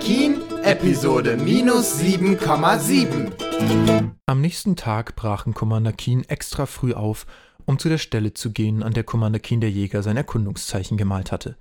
[0.00, 4.10] Keen, Episode minus 7,7.
[4.26, 7.26] Am nächsten Tag brachen Commander Keen extra früh auf,
[7.64, 11.32] um zu der Stelle zu gehen, an der Commander Keen der Jäger sein Erkundungszeichen gemalt
[11.32, 11.56] hatte.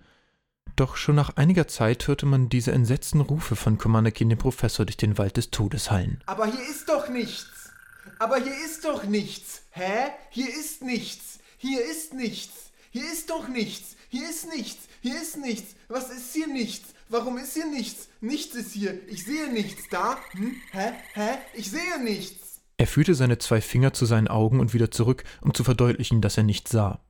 [0.76, 4.86] Doch schon nach einiger Zeit hörte man diese entsetzten Rufe von Commander Keen dem Professor
[4.86, 6.22] durch den Wald des Todes hallen.
[6.26, 7.72] Aber hier ist doch nichts.
[8.20, 9.64] Aber hier ist doch nichts.
[9.72, 10.12] Hä?
[10.30, 11.40] Hier ist nichts.
[11.58, 12.72] Hier ist nichts.
[12.90, 13.96] Hier ist doch nichts.
[14.10, 14.88] Hier ist nichts.
[15.02, 15.76] Hier ist nichts.
[15.88, 16.94] Was ist hier nichts?
[17.14, 18.10] Warum ist hier nichts?
[18.22, 18.98] Nichts ist hier.
[19.08, 19.84] Ich sehe nichts.
[19.88, 20.18] Da?
[20.32, 20.56] Hm?
[20.72, 20.94] Hä?
[21.14, 21.30] Hä?
[21.54, 22.60] Ich sehe nichts.
[22.78, 26.38] Er führte seine zwei Finger zu seinen Augen und wieder zurück, um zu verdeutlichen, dass
[26.38, 27.02] er nichts sah.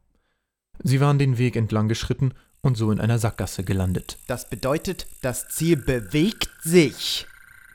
[0.84, 4.18] Sie waren den Weg entlang geschritten und so in einer Sackgasse gelandet.
[4.28, 7.26] Das bedeutet, das Ziel bewegt sich.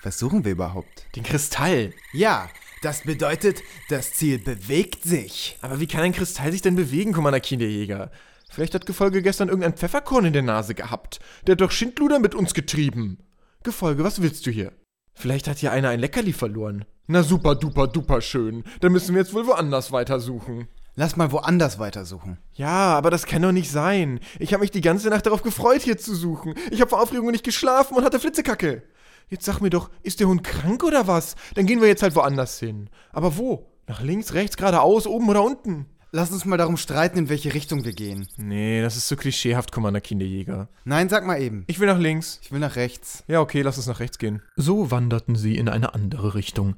[0.03, 1.07] Was suchen wir überhaupt?
[1.17, 1.95] Den Kristall.
[2.13, 2.51] Ja,
[2.83, 5.57] das bedeutet, das Ziel bewegt sich.
[5.63, 8.11] Aber wie kann ein Kristall sich denn bewegen, Commander Keen der Jäger?
[8.51, 11.21] Vielleicht hat Gefolge gestern irgendein Pfefferkorn in der Nase gehabt.
[11.47, 13.19] Der hat doch Schindluder mit uns getrieben.
[13.63, 14.73] Gefolge, was willst du hier?
[15.15, 16.85] Vielleicht hat hier einer ein Leckerli verloren.
[17.07, 18.65] Na super duper duper schön.
[18.81, 20.69] Dann müssen wir jetzt wohl woanders weitersuchen.
[20.95, 22.39] Lass mal woanders weitersuchen.
[22.55, 24.21] Ja, aber das kann doch nicht sein.
[24.39, 26.55] Ich habe mich die ganze Nacht darauf gefreut, hier zu suchen.
[26.71, 28.83] Ich habe vor Aufregung nicht geschlafen und hatte Flitzekacke.
[29.29, 31.37] Jetzt sag mir doch, ist der Hund krank oder was?
[31.55, 32.91] Dann gehen wir jetzt halt woanders hin.
[33.13, 33.71] Aber wo?
[33.87, 35.87] Nach links, rechts, geradeaus, oben oder unten?
[36.11, 38.27] Lass uns mal darum streiten, in welche Richtung wir gehen.
[38.39, 40.69] Nee, das ist so klischeehaft, Commander Kinderjäger.
[40.85, 41.65] Nein, sag mal eben.
[41.67, 42.41] Ich will nach links.
[42.43, 43.25] Ich will nach rechts.
[43.27, 44.41] Ja, okay, lass uns nach rechts gehen.
[44.57, 46.77] So wanderten sie in eine andere Richtung.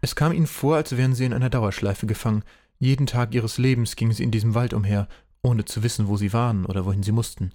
[0.00, 2.42] Es kam ihnen vor, als wären sie in einer Dauerschleife gefangen.
[2.80, 5.06] Jeden Tag ihres Lebens gingen sie in diesem Wald umher,
[5.40, 7.52] ohne zu wissen, wo sie waren oder wohin sie mussten.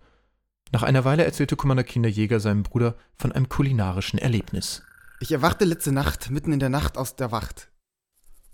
[0.71, 4.83] Nach einer Weile erzählte Commander Kinderjäger seinem Bruder von einem kulinarischen Erlebnis.
[5.19, 7.69] Ich erwachte letzte Nacht mitten in der Nacht aus der Wacht.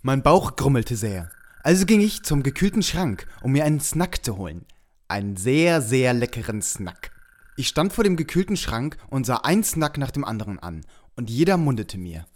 [0.02, 1.30] Mein Bauch grummelte sehr.
[1.66, 4.68] Also ging ich zum gekühlten Schrank, um mir einen Snack zu holen.
[5.08, 7.10] Einen sehr, sehr leckeren Snack.
[7.58, 11.32] Ich stand vor dem gekühlten Schrank und sah einen Snack nach dem anderen an, und
[11.32, 12.28] jeder mundete mir.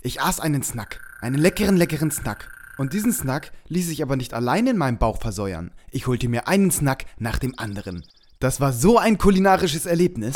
[0.00, 2.50] Ich aß einen Snack, einen leckeren, leckeren Snack.
[2.78, 5.70] Und diesen Snack ließ ich aber nicht allein in meinem Bauch versäuern.
[5.90, 8.06] Ich holte mir einen Snack nach dem anderen.
[8.40, 10.34] Das war so ein kulinarisches Erlebnis.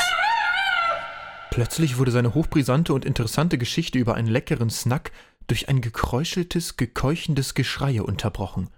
[1.49, 5.11] Plötzlich wurde seine hochbrisante und interessante Geschichte über einen leckeren Snack
[5.47, 8.69] durch ein gekräuscheltes, gekeuchendes Geschreie unterbrochen.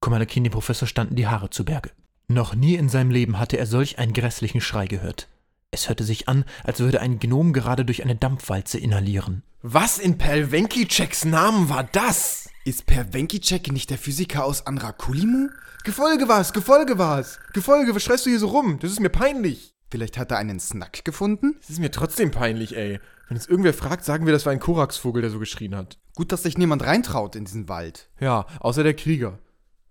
[0.00, 1.90] Commander Keen dem Professor standen die Haare zu Berge.
[2.28, 5.28] Noch nie in seinem Leben hatte er solch einen grässlichen Schrei gehört.
[5.70, 9.42] Es hörte sich an, als würde ein Gnom gerade durch eine Dampfwalze inhalieren.
[9.62, 12.48] Was in Pervenkiceks Namen war das?
[12.64, 15.48] Ist Pervenkicek nicht der Physiker aus Anrakulimu?
[15.84, 17.38] Gefolge war's, Gefolge war's.
[17.52, 18.78] Gefolge, was schreist du hier so rum?
[18.78, 19.74] Das ist mir peinlich.
[19.90, 21.56] Vielleicht hat er einen Snack gefunden?
[21.60, 23.00] Das ist mir trotzdem peinlich, ey.
[23.28, 25.98] Wenn es irgendwer fragt, sagen wir, das war ein Koraxvogel, der so geschrien hat.
[26.18, 28.10] Gut, dass sich niemand reintraut in diesen Wald.
[28.18, 29.38] Ja, außer der Krieger.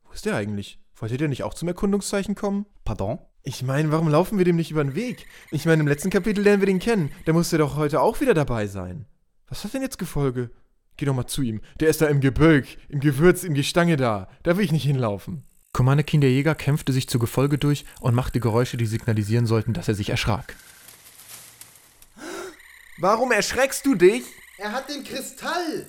[0.03, 0.77] Wo ist der eigentlich?
[0.97, 2.65] Wollte der nicht auch zum Erkundungszeichen kommen?
[2.83, 3.19] Pardon?
[3.43, 5.25] Ich meine, warum laufen wir dem nicht über den Weg?
[5.51, 7.13] Ich meine, im letzten Kapitel lernen wir den kennen.
[7.25, 9.05] Der musste doch heute auch wieder dabei sein.
[9.47, 10.51] Was hat denn jetzt Gefolge?
[10.97, 11.61] Geh doch mal zu ihm.
[11.79, 14.27] Der ist da im Gebölk, im Gewürz, im Gestange da.
[14.43, 15.43] Da will ich nicht hinlaufen.
[15.71, 19.87] Keen der Jäger kämpfte sich zu Gefolge durch und machte Geräusche, die signalisieren sollten, dass
[19.87, 20.57] er sich erschrak.
[22.97, 24.25] Warum erschreckst du dich?
[24.57, 25.87] Er hat den Kristall!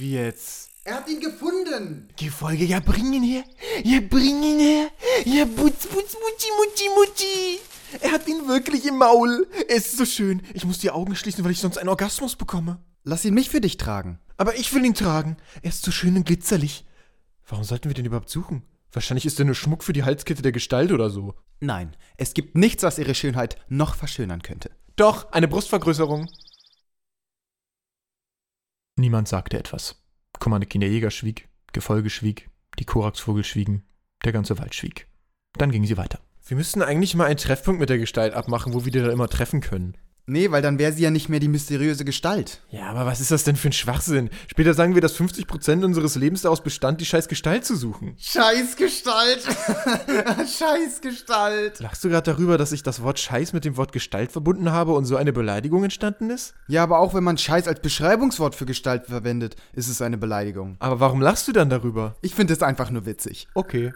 [0.00, 0.70] Wie jetzt?
[0.84, 2.08] Er hat ihn gefunden!
[2.18, 3.44] Gefolge, ja bring ihn her!
[3.84, 4.88] Ja bring ihn her!
[5.26, 7.58] Ja putz, putz, mutschi, mutschi, mutschi!
[8.00, 9.46] Er hat ihn wirklich im Maul!
[9.68, 10.40] Es ist so schön.
[10.54, 12.82] Ich muss die Augen schließen, weil ich sonst einen Orgasmus bekomme.
[13.04, 14.18] Lass ihn mich für dich tragen.
[14.38, 15.36] Aber ich will ihn tragen.
[15.60, 16.86] Er ist so schön und glitzerlich.
[17.46, 18.62] Warum sollten wir den überhaupt suchen?
[18.92, 21.34] Wahrscheinlich ist er nur Schmuck für die Halskette der Gestalt oder so.
[21.60, 24.70] Nein, es gibt nichts, was ihre Schönheit noch verschönern könnte.
[24.96, 26.26] Doch, eine Brustvergrößerung.
[29.00, 30.04] Niemand sagte etwas.
[30.38, 33.82] Commander Keen der Jäger schwieg, Gefolge schwieg, die Koraxvogel schwiegen,
[34.26, 35.08] der ganze Wald schwieg.
[35.54, 36.20] Dann gingen sie weiter.
[36.46, 39.28] Wir müssten eigentlich mal einen Treffpunkt mit der Gestalt abmachen, wo wir die da immer
[39.28, 39.96] treffen können.
[40.26, 42.60] Nee, weil dann wäre sie ja nicht mehr die mysteriöse Gestalt.
[42.70, 44.30] Ja, aber was ist das denn für ein Schwachsinn?
[44.48, 48.14] Später sagen wir, dass 50% unseres Lebens daraus bestand, die scheiß Gestalt zu suchen.
[48.18, 49.42] Scheißgestalt!
[50.58, 51.80] Scheißgestalt!
[51.80, 54.92] Lachst du gerade darüber, dass ich das Wort Scheiß mit dem Wort Gestalt verbunden habe
[54.92, 56.54] und so eine Beleidigung entstanden ist?
[56.68, 60.76] Ja, aber auch wenn man Scheiß als Beschreibungswort für Gestalt verwendet, ist es eine Beleidigung.
[60.78, 62.16] Aber warum lachst du dann darüber?
[62.22, 63.48] Ich finde es einfach nur witzig.
[63.54, 63.92] Okay.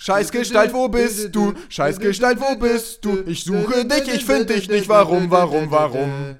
[0.00, 1.54] Scheißgestalt, wo bist du?
[1.68, 3.24] Scheißgestalt, wo bist du?
[3.26, 4.88] Ich suche dich, ich finde dich nicht.
[4.88, 6.36] Warum, warum, warum?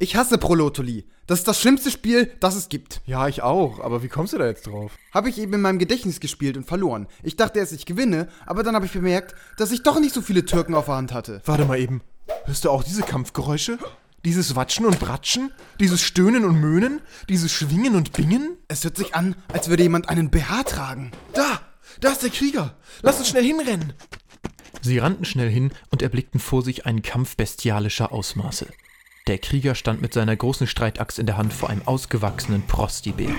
[0.00, 1.06] Ich hasse Prolotoli.
[1.28, 3.00] Das ist das schlimmste Spiel, das es gibt.
[3.06, 3.78] Ja, ich auch.
[3.78, 4.90] Aber wie kommst du da jetzt drauf?
[5.12, 7.06] Habe ich eben in meinem Gedächtnis gespielt und verloren.
[7.22, 10.20] Ich dachte erst, ich gewinne, aber dann habe ich bemerkt, dass ich doch nicht so
[10.20, 11.42] viele Türken auf der Hand hatte.
[11.44, 12.02] Warte mal eben.
[12.44, 13.78] Hörst du auch diese Kampfgeräusche?
[14.24, 15.52] Dieses Watschen und Bratschen?
[15.78, 17.00] Dieses Stöhnen und Möhnen?
[17.28, 18.56] Dieses Schwingen und Bingen?
[18.66, 21.12] Es hört sich an, als würde jemand einen BH tragen.
[21.32, 21.60] Da!
[22.00, 22.76] Da ist der Krieger!
[23.02, 23.94] Lass uns schnell hinrennen!
[24.82, 28.68] Sie rannten schnell hin und erblickten vor sich einen Kampf bestialischer Ausmaße.
[29.26, 33.34] Der Krieger stand mit seiner großen Streitaxt in der Hand vor einem ausgewachsenen Prostibären.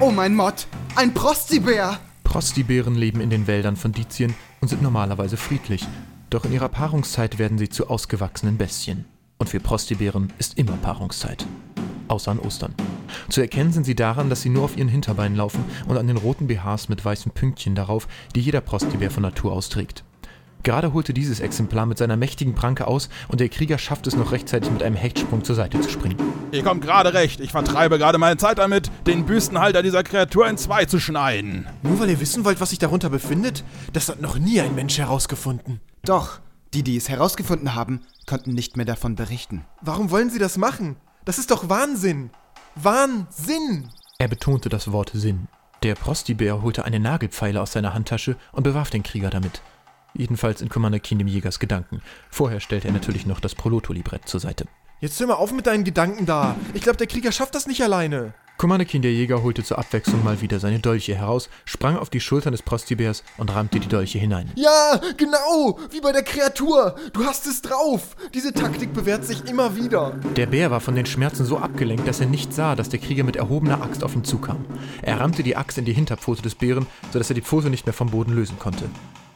[0.00, 0.66] Oh mein Mott,
[0.96, 2.00] ein Prostibär!
[2.24, 5.86] Prostibären leben in den Wäldern von Dizien und sind normalerweise friedlich,
[6.30, 9.04] doch in ihrer Paarungszeit werden sie zu ausgewachsenen Bestien.
[9.38, 11.46] Und für Prostibären ist immer Paarungszeit.
[12.08, 12.74] Außer an Ostern.
[13.28, 16.16] Zu erkennen sind sie daran, dass sie nur auf ihren Hinterbeinen laufen und an den
[16.16, 20.04] roten BHs mit weißen Pünktchen darauf, die jeder Prostibär von Natur aus trägt.
[20.64, 24.32] Gerade holte dieses Exemplar mit seiner mächtigen Pranke aus und der Krieger schafft es noch
[24.32, 26.16] rechtzeitig mit einem Hechtsprung zur Seite zu springen.
[26.52, 27.40] Ihr kommt gerade recht.
[27.40, 31.66] Ich vertreibe gerade meine Zeit damit, den Büstenhalter dieser Kreatur in zwei zu schneiden.
[31.82, 33.62] Nur weil ihr wissen wollt, was sich darunter befindet?
[33.92, 35.80] Das hat noch nie ein Mensch herausgefunden.
[36.02, 36.40] Doch,
[36.72, 39.66] die, die es herausgefunden haben, konnten nicht mehr davon berichten.
[39.82, 40.96] Warum wollen sie das machen?
[41.24, 42.30] Das ist doch Wahnsinn.
[42.74, 43.88] Wahnsinn!
[44.18, 45.48] Er betonte das Wort Sinn.
[45.82, 49.62] Der Prostibär holte eine Nagelpfeile aus seiner Handtasche und bewarf den Krieger damit.
[50.12, 52.02] Jedenfalls in Commander dem Jägers Gedanken.
[52.30, 54.66] Vorher stellte er natürlich noch das Proloto-Librett zur Seite.
[55.00, 56.56] Jetzt hör mal auf mit deinen Gedanken da.
[56.74, 58.34] Ich glaube, der Krieger schafft das nicht alleine.
[58.56, 62.52] Keen der Jäger holte zur Abwechslung mal wieder seine Dolche heraus, sprang auf die Schultern
[62.52, 64.50] des Prostibärs und rammte die Dolche hinein.
[64.54, 66.94] Ja, genau, wie bei der Kreatur.
[67.12, 68.16] Du hast es drauf.
[68.32, 70.12] Diese Taktik bewährt sich immer wieder.
[70.36, 73.24] Der Bär war von den Schmerzen so abgelenkt, dass er nicht sah, dass der Krieger
[73.24, 74.64] mit erhobener Axt auf ihn zukam.
[75.02, 77.92] Er rammte die Axt in die Hinterpfote des Bären, sodass er die Pfote nicht mehr
[77.92, 78.88] vom Boden lösen konnte.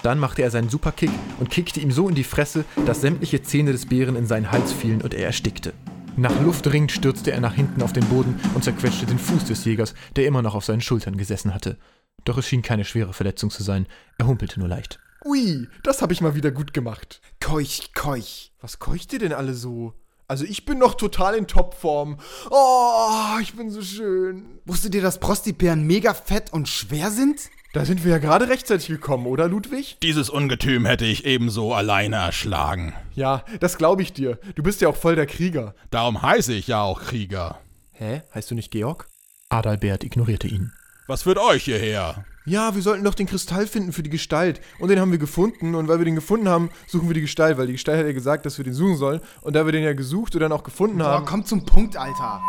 [0.03, 1.11] Dann machte er seinen Superkick
[1.41, 4.73] und kickte ihm so in die Fresse, dass sämtliche Zähne des Bären in seinen Hals
[4.73, 5.75] fielen und er erstickte.
[6.19, 9.65] Nach Luft ringend stürzte er nach hinten auf den Boden und zerquetschte den Fuß des
[9.65, 11.79] Jägers, der immer noch auf seinen Schultern gesessen hatte.
[12.25, 13.87] Doch es schien keine schwere Verletzung zu sein,
[14.19, 14.99] er humpelte nur leicht.
[15.25, 17.21] Ui, das habe ich mal wieder gut gemacht.
[17.39, 18.51] Keuch, keuch.
[18.61, 19.95] Was keucht ihr denn alle so?
[20.27, 22.19] Also ich bin noch total in Topform.
[22.51, 24.59] Oh, ich bin so schön.
[24.65, 27.43] Wusstet ihr, dass Prostibären mega fett und schwer sind?
[27.75, 29.99] Da sind wir ja gerade rechtzeitig gekommen, oder Ludwig?
[30.03, 32.95] Dieses Ungetüm hätte ich ebenso alleine erschlagen.
[33.15, 34.39] Ja, das glaube ich dir.
[34.55, 35.75] Du bist ja auch voll der Krieger.
[35.91, 37.59] Darum heiße ich ja auch Krieger.
[37.93, 38.23] Hä?
[38.35, 39.09] Heißt du nicht Georg?
[39.51, 40.73] Adalbert ignorierte ihn.
[41.09, 42.25] Was führt euch hierher?
[42.47, 44.63] Ja, wir sollten doch den Kristall finden für die Gestalt.
[44.79, 45.75] Und den haben wir gefunden.
[45.75, 47.59] Und weil wir den gefunden haben, suchen wir die Gestalt.
[47.59, 49.21] Weil die Gestalt hat ja gesagt, dass wir den suchen sollen.
[49.43, 51.27] Und da wir den ja gesucht und dann auch gefunden haben.
[51.27, 52.41] komm zum Punkt, Alter.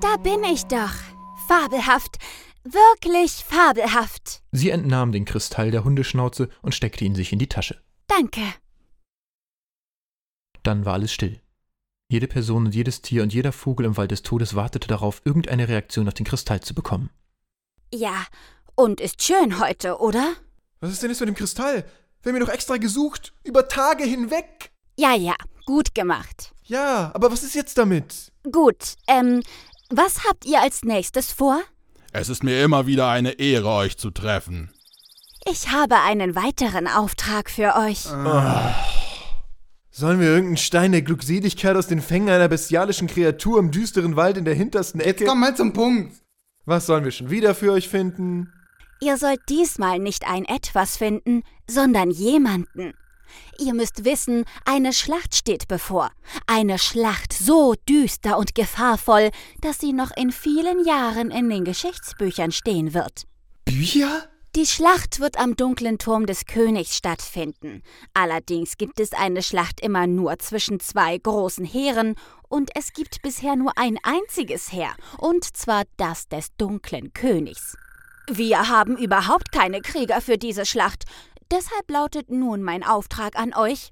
[0.00, 0.92] Da bin ich doch.
[1.48, 2.18] Fabelhaft.
[2.64, 4.42] Wirklich fabelhaft.
[4.52, 7.82] Sie entnahm den Kristall der Hundeschnauze und steckte ihn sich in die Tasche.
[8.06, 8.42] Danke.
[10.62, 11.40] Dann war alles still.
[12.08, 15.66] Jede Person und jedes Tier und jeder Vogel im Wald des Todes wartete darauf, irgendeine
[15.68, 17.10] Reaktion auf den Kristall zu bekommen.
[17.92, 18.26] Ja,
[18.74, 20.34] und ist schön heute, oder?
[20.80, 21.84] Was ist denn jetzt mit dem Kristall?
[22.22, 23.32] Wir haben ihn doch extra gesucht.
[23.44, 24.70] Über Tage hinweg.
[24.96, 25.34] Ja, ja,
[25.66, 26.52] gut gemacht.
[26.64, 28.30] Ja, aber was ist jetzt damit?
[28.50, 29.42] Gut, ähm,
[29.90, 31.60] was habt ihr als nächstes vor?
[32.14, 34.70] Es ist mir immer wieder eine Ehre, euch zu treffen.
[35.50, 38.00] Ich habe einen weiteren Auftrag für euch.
[39.90, 44.36] Sollen wir irgendeinen Stein der Glückseligkeit aus den Fängen einer bestialischen Kreatur im düsteren Wald
[44.36, 45.24] in der hintersten Ecke?
[45.24, 46.12] Jetzt komm mal zum Punkt.
[46.66, 48.52] Was sollen wir schon wieder für euch finden?
[49.00, 52.92] Ihr sollt diesmal nicht ein Etwas finden, sondern jemanden.
[53.58, 56.10] Ihr müsst wissen, eine Schlacht steht bevor.
[56.46, 62.52] Eine Schlacht so düster und gefahrvoll, dass sie noch in vielen Jahren in den Geschichtsbüchern
[62.52, 63.24] stehen wird.
[63.64, 64.28] Bücher?
[64.54, 67.82] Die Schlacht wird am dunklen Turm des Königs stattfinden.
[68.12, 72.16] Allerdings gibt es eine Schlacht immer nur zwischen zwei großen Heeren
[72.50, 77.78] und es gibt bisher nur ein einziges Heer, und zwar das des dunklen Königs.
[78.30, 81.04] Wir haben überhaupt keine Krieger für diese Schlacht,
[81.52, 83.90] deshalb lautet nun mein Auftrag an euch.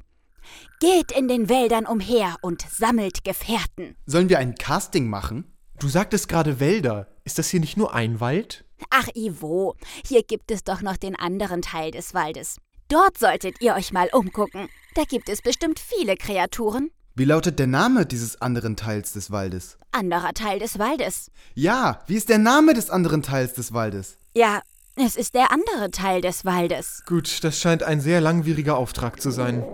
[0.80, 3.96] Geht in den Wäldern umher und sammelt Gefährten.
[4.06, 5.44] Sollen wir ein Casting machen?
[5.78, 7.06] Du sagtest gerade Wälder.
[7.24, 8.64] Ist das hier nicht nur ein Wald?
[8.88, 9.76] Ach Ivo,
[10.06, 12.56] hier gibt es doch noch den anderen Teil des Waldes.
[12.88, 14.68] Dort solltet ihr euch mal umgucken.
[14.94, 16.90] Da gibt es bestimmt viele Kreaturen.
[17.14, 19.76] Wie lautet der Name dieses anderen Teils des Waldes?
[19.92, 21.30] Anderer Teil des Waldes.
[21.54, 24.18] Ja, wie ist der Name des anderen Teils des Waldes?
[24.34, 24.62] Ja,
[24.96, 27.02] es ist der andere Teil des Waldes.
[27.06, 29.64] Gut, das scheint ein sehr langwieriger Auftrag zu sein.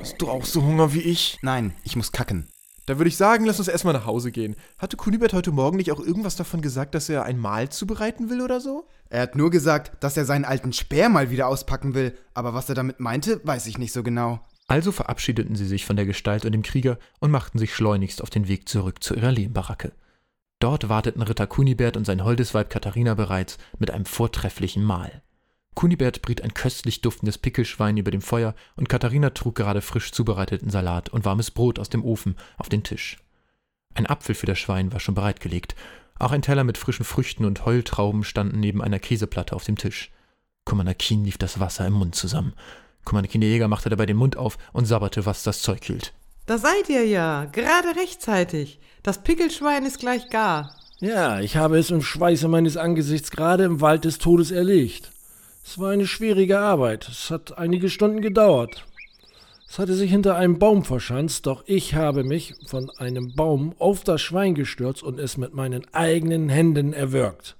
[0.00, 1.38] Hast du auch so Hunger wie ich?
[1.42, 2.48] Nein, ich muss kacken.
[2.86, 4.56] Da würde ich sagen, lass uns erstmal nach Hause gehen.
[4.76, 8.40] Hatte Kunibert heute Morgen nicht auch irgendwas davon gesagt, dass er ein Mahl zubereiten will
[8.40, 8.88] oder so?
[9.08, 12.68] Er hat nur gesagt, dass er seinen alten Speer mal wieder auspacken will, aber was
[12.68, 14.40] er damit meinte, weiß ich nicht so genau.
[14.66, 18.30] Also verabschiedeten sie sich von der Gestalt und dem Krieger und machten sich schleunigst auf
[18.30, 19.92] den Weg zurück zu ihrer Lehmbaracke.
[20.62, 25.20] Dort warteten Ritter Kunibert und sein holdes Weib Katharina bereits mit einem vortrefflichen Mahl.
[25.74, 30.70] Kunibert briet ein köstlich duftendes Pickelschwein über dem Feuer und Katharina trug gerade frisch zubereiteten
[30.70, 33.18] Salat und warmes Brot aus dem Ofen auf den Tisch.
[33.94, 35.74] Ein Apfel für das Schwein war schon bereitgelegt,
[36.20, 40.12] Auch ein Teller mit frischen Früchten und Heultrauben standen neben einer Käseplatte auf dem Tisch.
[40.96, 42.52] Keen lief das Wasser im Mund zusammen.
[43.04, 46.14] Keen der Jäger machte dabei den Mund auf und sabberte, was das Zeug hielt.
[46.46, 48.80] Da seid ihr ja, gerade rechtzeitig.
[49.02, 50.74] Das Pickelschwein ist gleich gar.
[51.00, 55.10] Ja, ich habe es im Schweiße meines Angesichts gerade im Wald des Todes erlegt.
[55.64, 57.08] Es war eine schwierige Arbeit.
[57.08, 58.84] Es hat einige Stunden gedauert.
[59.68, 64.04] Es hatte sich hinter einem Baum verschanzt, doch ich habe mich von einem Baum auf
[64.04, 67.56] das Schwein gestürzt und es mit meinen eigenen Händen erwürgt.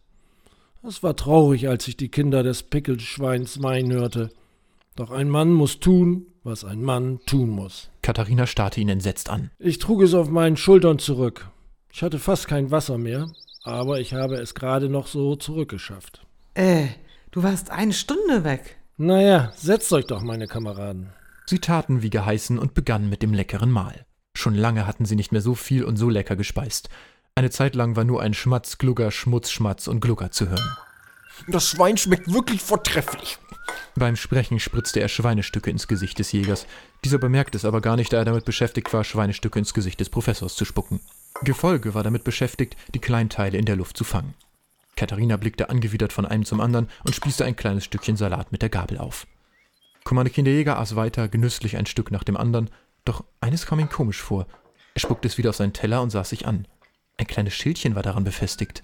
[0.83, 4.31] Es war traurig, als ich die Kinder des Pickelschweins meinen hörte.
[4.97, 7.89] Doch ein Mann muss tun, was ein Mann tun muss.
[8.03, 9.51] Katharina starrte ihn entsetzt an.
[9.59, 11.49] Ich trug es auf meinen Schultern zurück.
[11.93, 13.29] Ich hatte fast kein Wasser mehr,
[13.63, 16.27] aber ich habe es gerade noch so zurückgeschafft.
[16.55, 16.89] Äh,
[17.31, 18.77] du warst eine Stunde weg.
[18.97, 21.11] Naja, setzt euch doch, meine Kameraden.
[21.47, 24.05] Sie taten wie geheißen und begannen mit dem leckeren Mahl.
[24.35, 26.89] Schon lange hatten sie nicht mehr so viel und so lecker gespeist.
[27.35, 30.77] Eine Zeit lang war nur ein Schmatz, Glugger, Schmutz, Schmatz und Glugger zu hören.
[31.49, 33.39] Das Schwein schmeckt wirklich vortrefflich.
[33.95, 36.67] Beim Sprechen spritzte er Schweinestücke ins Gesicht des Jägers.
[37.05, 40.09] Dieser bemerkte es aber gar nicht, da er damit beschäftigt war, Schweinestücke ins Gesicht des
[40.09, 41.01] Professors zu spucken.
[41.43, 44.35] Gefolge war damit beschäftigt, die Kleinteile in der Luft zu fangen.
[44.97, 48.69] Katharina blickte angewidert von einem zum anderen und spießte ein kleines Stückchen Salat mit der
[48.69, 49.27] Gabel auf.
[50.05, 52.71] Kommandekin der Jäger aß weiter, genüsslich ein Stück nach dem anderen,
[53.05, 54.47] doch eines kam ihm komisch vor.
[54.95, 56.67] Er spuckte es wieder auf seinen Teller und sah sich an.
[57.17, 58.83] Ein kleines Schildchen war daran befestigt.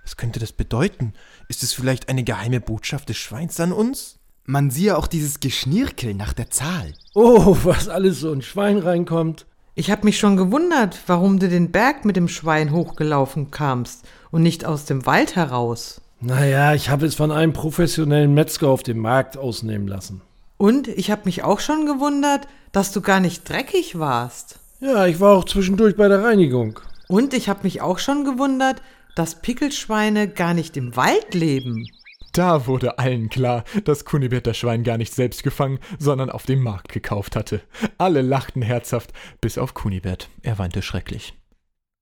[0.04, 1.14] was könnte das bedeuten?
[1.48, 4.18] Ist es vielleicht eine geheime Botschaft des Schweins an uns?
[4.44, 6.94] Man siehe auch dieses Geschnirkel nach der Zahl.
[7.14, 9.46] Oh, was alles so in Schwein reinkommt.
[9.74, 14.42] Ich hab mich schon gewundert, warum du den Berg mit dem Schwein hochgelaufen kamst und
[14.42, 16.00] nicht aus dem Wald heraus.
[16.20, 20.20] Naja, ich habe es von einem professionellen Metzger auf dem Markt ausnehmen lassen.
[20.58, 24.58] Und ich hab mich auch schon gewundert, dass du gar nicht dreckig warst.
[24.80, 26.80] Ja, ich war auch zwischendurch bei der Reinigung.
[27.08, 28.82] Und ich hab mich auch schon gewundert,
[29.14, 31.86] dass Pickelschweine gar nicht im Wald leben.
[32.32, 36.62] Da wurde allen klar, dass Kunibert das Schwein gar nicht selbst gefangen, sondern auf dem
[36.62, 37.60] Markt gekauft hatte.
[37.98, 40.28] Alle lachten herzhaft, bis auf Kunibert.
[40.42, 41.34] Er weinte schrecklich.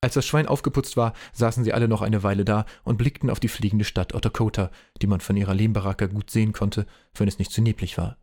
[0.01, 3.41] Als das Schwein aufgeputzt war, saßen sie alle noch eine Weile da und blickten auf
[3.41, 4.71] die fliegende Stadt Otterkota,
[5.03, 8.17] die man von ihrer Lehmbaracke gut sehen konnte, wenn es nicht zu neblig war.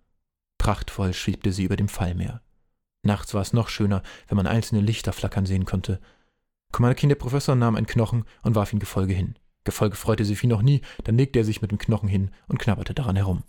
[0.57, 2.41] Prachtvoll schwebte sie über dem Fallmeer.
[3.03, 6.00] Nachts war es noch schöner, wenn man einzelne Lichter flackern sehen konnte.
[6.71, 9.35] Kommanderkin der Professor nahm einen Knochen und warf ihn Gefolge hin.
[9.65, 12.60] Gefolge freute sich wie noch nie, dann legte er sich mit dem Knochen hin und
[12.60, 13.43] knabberte daran herum.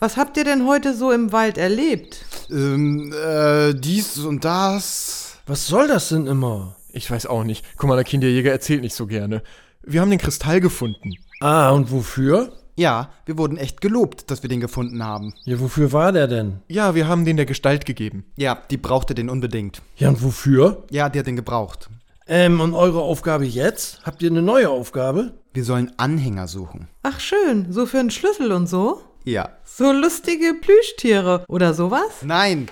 [0.00, 2.24] Was habt ihr denn heute so im Wald erlebt?
[2.50, 5.38] Ähm, äh, dies und das.
[5.46, 6.76] Was soll das denn immer?
[6.92, 7.76] Ich weiß auch nicht.
[7.76, 9.42] Kommanderkin der Jäger erzählt nicht so gerne.
[9.84, 11.12] Wir haben den Kristall gefunden.
[11.40, 12.52] Ah, und wofür?
[12.74, 15.34] Ja, wir wurden echt gelobt, dass wir den gefunden haben.
[15.44, 16.62] Ja, wofür war der denn?
[16.68, 18.24] Ja, wir haben den der Gestalt gegeben.
[18.36, 19.82] Ja, die brauchte den unbedingt.
[19.96, 20.84] Ja, und wofür?
[20.90, 21.90] Ja, die hat den gebraucht.
[22.26, 24.00] Ähm, und eure Aufgabe jetzt?
[24.04, 25.32] Habt ihr eine neue Aufgabe?
[25.52, 26.88] Wir sollen Anhänger suchen.
[27.02, 29.02] Ach schön, so für einen Schlüssel und so?
[29.24, 29.50] Ja.
[29.64, 32.22] So lustige Plüschtiere oder sowas?
[32.22, 32.68] Nein.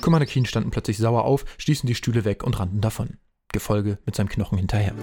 [0.00, 3.18] Kommanderkin standen plötzlich sauer auf, stießen die Stühle weg und rannten davon.
[3.52, 4.94] Gefolge mit seinem Knochen hinterher.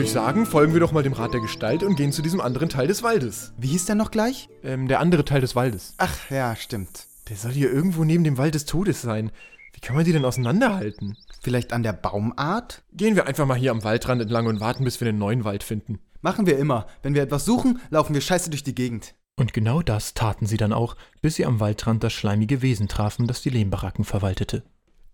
[0.00, 2.40] Würde ich sagen, folgen wir doch mal dem Rat der Gestalt und gehen zu diesem
[2.40, 3.52] anderen Teil des Waldes.
[3.58, 4.48] Wie hieß der noch gleich?
[4.62, 5.92] Ähm, der andere Teil des Waldes.
[5.98, 7.04] Ach ja, stimmt.
[7.28, 9.30] Der soll hier irgendwo neben dem Wald des Todes sein.
[9.74, 11.18] Wie kann man die denn auseinanderhalten?
[11.42, 12.82] Vielleicht an der Baumart?
[12.94, 15.62] Gehen wir einfach mal hier am Waldrand entlang und warten, bis wir den neuen Wald
[15.62, 15.98] finden.
[16.22, 16.86] Machen wir immer.
[17.02, 19.14] Wenn wir etwas suchen, laufen wir scheiße durch die Gegend.
[19.36, 23.26] Und genau das taten sie dann auch, bis sie am Waldrand das schleimige Wesen trafen,
[23.26, 24.62] das die Lehmbaracken verwaltete.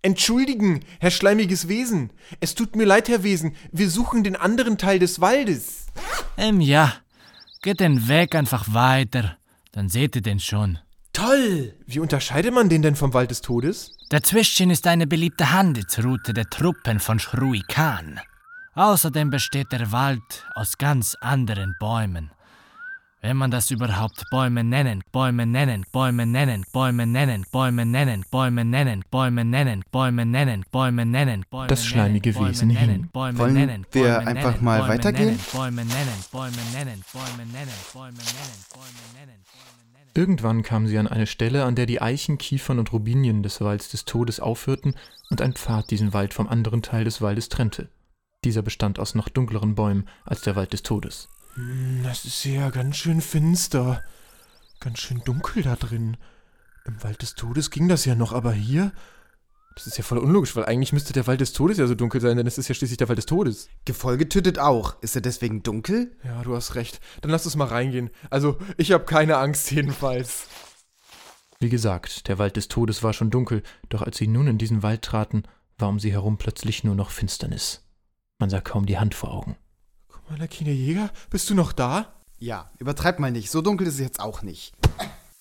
[0.03, 2.13] Entschuldigen, Herr schleimiges Wesen.
[2.41, 3.55] Es tut mir leid, Herr Wesen.
[3.73, 5.87] Wir suchen den anderen Teil des Waldes.
[6.37, 6.93] Ähm, ja.
[7.63, 9.37] Geht den Weg einfach weiter.
[9.73, 10.79] Dann seht ihr den schon.
[11.13, 11.75] Toll!
[11.87, 13.97] Wie unterscheidet man den denn vom Wald des Todes?
[14.11, 18.21] Dazwischen ist eine beliebte Handelsroute der Truppen von Shrui Khan.
[18.75, 22.31] Außerdem besteht der Wald aus ganz anderen Bäumen.
[23.23, 28.65] Wenn man das überhaupt Bäume nennen, Bäume nennen, Bäume nennen, Bäume nennen, Bäume nennen, Bäume
[28.65, 33.09] nennen, Bäume nennen, Bäume nennen, Bäume nennen, Bäume Das schleimige Wesen hing.
[33.13, 35.39] Wollen wir einfach mal weitergehen?
[35.53, 40.07] Bäume nennen, Bäume nennen, Bäume nennen, Bäume nennen, Bäume nennen, Bäume nennen.
[40.15, 43.91] Irgendwann kamen sie an eine Stelle, an der die Eichen, Kiefern und Robinien des Walds
[43.91, 44.95] des Todes aufhörten
[45.31, 47.91] und ein Pfad diesen Wald vom anderen Teil des Waldes trennte.
[48.45, 51.29] Dieser bestand aus noch dunkleren Bäumen als der Wald des Todes.
[51.57, 54.03] Hm, Das ist ja ganz schön finster.
[54.81, 56.17] Ganz schön dunkel da drin.
[56.85, 58.93] Im Wald des Todes ging das ja noch, aber hier.
[59.75, 62.21] Das ist ja voll unlogisch, weil eigentlich müsste der Wald des Todes ja so dunkel
[62.21, 63.69] sein, denn es ist ja schließlich der Wald des Todes.
[63.85, 65.01] Gefolge tötet auch.
[65.03, 66.17] Ist er deswegen dunkel?
[66.25, 67.01] Ja, du hast recht.
[67.21, 68.11] Dann lass uns mal reingehen.
[68.31, 70.47] Also, ich habe keine Angst jedenfalls.
[71.59, 74.83] Wie gesagt, der Wald des Todes war schon dunkel, doch als sie nun in diesen
[74.83, 75.43] Wald traten,
[75.79, 77.83] war um sie herum plötzlich nur noch Finsternis.
[78.39, 79.57] Man sah kaum die Hand vor Augen.
[80.27, 82.13] Commander Kinderjäger, bist du noch da?
[82.41, 83.49] Ja, übertreib mal nicht.
[83.49, 84.75] So dunkel ist es jetzt auch nicht.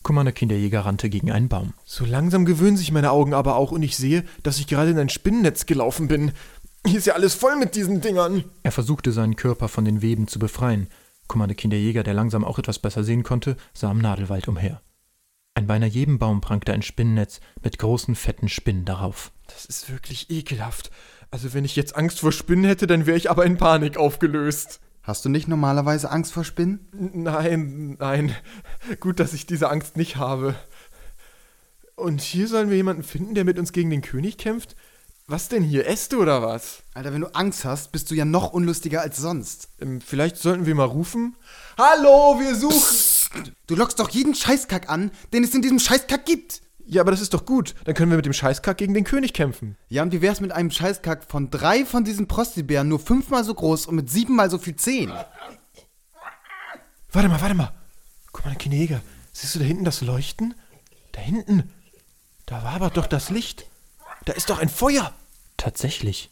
[0.03, 1.73] Commander Kinderjäger rannte gegen einen Baum.
[1.85, 4.99] So langsam gewöhnen sich meine Augen aber auch und ich sehe, dass ich gerade in
[4.99, 6.33] ein Spinnennetz gelaufen bin.
[6.85, 8.43] Hier ist ja alles voll mit diesen Dingern.
[8.61, 10.87] Er versuchte seinen Körper von den Weben zu befreien.
[11.27, 14.81] Commander Kinderjäger, der langsam auch etwas besser sehen konnte, sah im Nadelwald umher.
[15.55, 19.31] An beinahe jedem Baum prangte ein Spinnennetz mit großen, fetten Spinnen darauf.
[19.47, 20.91] Das ist wirklich ekelhaft.
[21.31, 24.81] Also wenn ich jetzt Angst vor Spinnen hätte, dann wäre ich aber in Panik aufgelöst.
[25.01, 26.87] Hast du nicht normalerweise Angst vor Spinnen?
[26.91, 28.35] Nein, nein.
[28.99, 30.55] Gut, dass ich diese Angst nicht habe.
[31.95, 34.75] Und hier sollen wir jemanden finden, der mit uns gegen den König kämpft?
[35.27, 35.87] Was denn hier?
[35.87, 36.83] Äste oder was?
[36.93, 39.69] Alter, wenn du Angst hast, bist du ja noch unlustiger als sonst.
[39.79, 41.37] Ähm, vielleicht sollten wir mal rufen?
[41.77, 43.14] Hallo, wir suchen.
[43.67, 46.61] Du lockst doch jeden Scheißkack an, den es in diesem Scheißkack gibt.
[46.87, 47.73] Ja, aber das ist doch gut.
[47.85, 49.75] Dann können wir mit dem Scheißkack gegen den König kämpfen.
[49.89, 53.55] Ja, und wie wär's mit einem Scheißkack von drei von diesen Prostibären nur fünfmal so
[53.55, 55.11] groß und mit siebenmal so viel Zehen?
[57.11, 57.73] Warte mal, warte mal.
[58.31, 59.01] Guck mal, Kinejäger.
[59.33, 60.53] Siehst du da hinten das Leuchten?
[61.13, 61.71] Da hinten.
[62.45, 63.65] Da war aber doch das Licht.
[64.25, 65.13] Da ist doch ein Feuer.
[65.57, 66.29] Tatsächlich.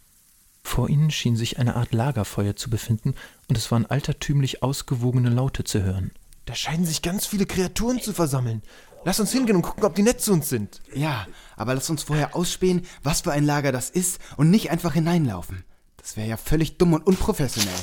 [0.62, 3.16] Vor ihnen schien sich eine Art Lagerfeuer zu befinden,
[3.50, 6.12] und es waren altertümlich ausgewogene Laute zu hören.
[6.46, 8.62] Da scheinen sich ganz viele Kreaturen zu versammeln.
[9.06, 10.82] Lass uns hingehen und gucken, ob die nett zu uns sind.
[10.94, 14.94] Ja, aber lass uns vorher ausspähen, was für ein Lager das ist und nicht einfach
[14.94, 15.64] hineinlaufen.
[15.98, 17.74] Das wäre ja völlig dumm und unprofessionell.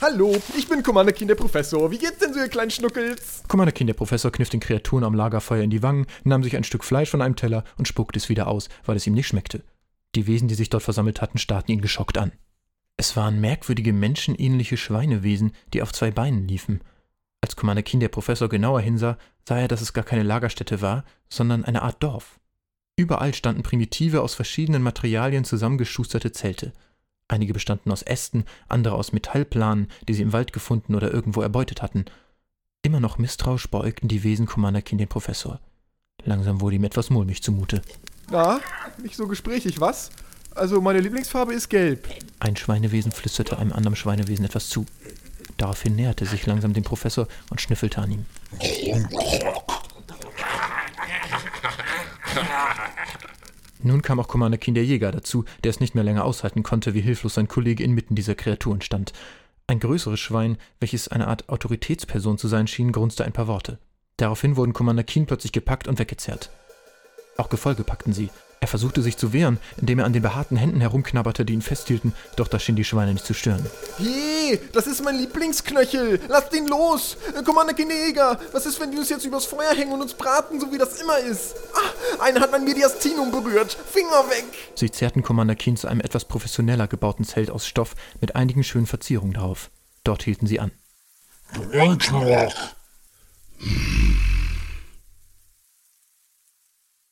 [0.00, 1.90] Hallo, ich bin Commander der Professor.
[1.90, 3.42] Wie geht's denn so, ihr kleinen Schnuckels?
[3.48, 6.84] Commander der Professor, kniff den Kreaturen am Lagerfeuer in die Wangen, nahm sich ein Stück
[6.84, 9.62] Fleisch von einem Teller und spuckte es wieder aus, weil es ihm nicht schmeckte.
[10.14, 12.32] Die Wesen, die sich dort versammelt hatten, starrten ihn geschockt an.
[13.00, 16.82] Es waren merkwürdige menschenähnliche Schweinewesen, die auf zwei Beinen liefen.
[17.40, 19.16] Als Commander Kind, der Professor, genauer hinsah,
[19.48, 22.38] sah er, dass es gar keine Lagerstätte war, sondern eine Art Dorf.
[22.96, 26.74] Überall standen primitive, aus verschiedenen Materialien zusammengeschusterte Zelte.
[27.26, 31.80] Einige bestanden aus Ästen, andere aus Metallplanen, die sie im Wald gefunden oder irgendwo erbeutet
[31.80, 32.04] hatten.
[32.82, 35.58] Immer noch misstrauisch beäugten die Wesen Commander Kind den Professor.
[36.22, 37.80] Langsam wurde ihm etwas mulmig zumute.
[38.30, 38.60] Na,
[39.02, 40.10] nicht so gesprächig, was?
[40.54, 42.08] Also, meine Lieblingsfarbe ist gelb.
[42.38, 44.86] Ein Schweinewesen flüsterte einem anderen Schweinewesen etwas zu.
[45.56, 48.26] Daraufhin näherte sich langsam dem Professor und schnüffelte an ihm.
[53.82, 56.94] Nun kam auch Commander Kind der Jäger dazu, der es nicht mehr länger aushalten konnte,
[56.94, 59.12] wie hilflos sein Kollege inmitten dieser Kreaturen stand.
[59.66, 63.78] Ein größeres Schwein, welches eine Art Autoritätsperson zu sein schien, grunzte ein paar Worte.
[64.16, 66.50] Daraufhin wurden Commander Keen plötzlich gepackt und weggezerrt.
[67.36, 68.30] Auch Gefolge packten sie.
[68.62, 72.12] Er versuchte sich zu wehren, indem er an den behaarten Händen herumknabberte, die ihn festhielten,
[72.36, 73.64] doch das schien die Schweine nicht zu stören.
[73.98, 76.20] Je, das ist mein Lieblingsknöchel.
[76.28, 77.16] Lasst ihn los.
[77.46, 80.70] Commander Kinejäger, was ist, wenn die uns jetzt übers Feuer hängen und uns braten, so
[80.70, 81.54] wie das immer ist?
[81.72, 83.72] Ah, einer hat mein Mediastinum berührt.
[83.72, 84.44] Finger weg.
[84.74, 88.86] Sie zerrten Commander Keen zu einem etwas professioneller gebauten Zelt aus Stoff mit einigen schönen
[88.86, 89.70] Verzierungen darauf.
[90.04, 90.70] Dort hielten sie an.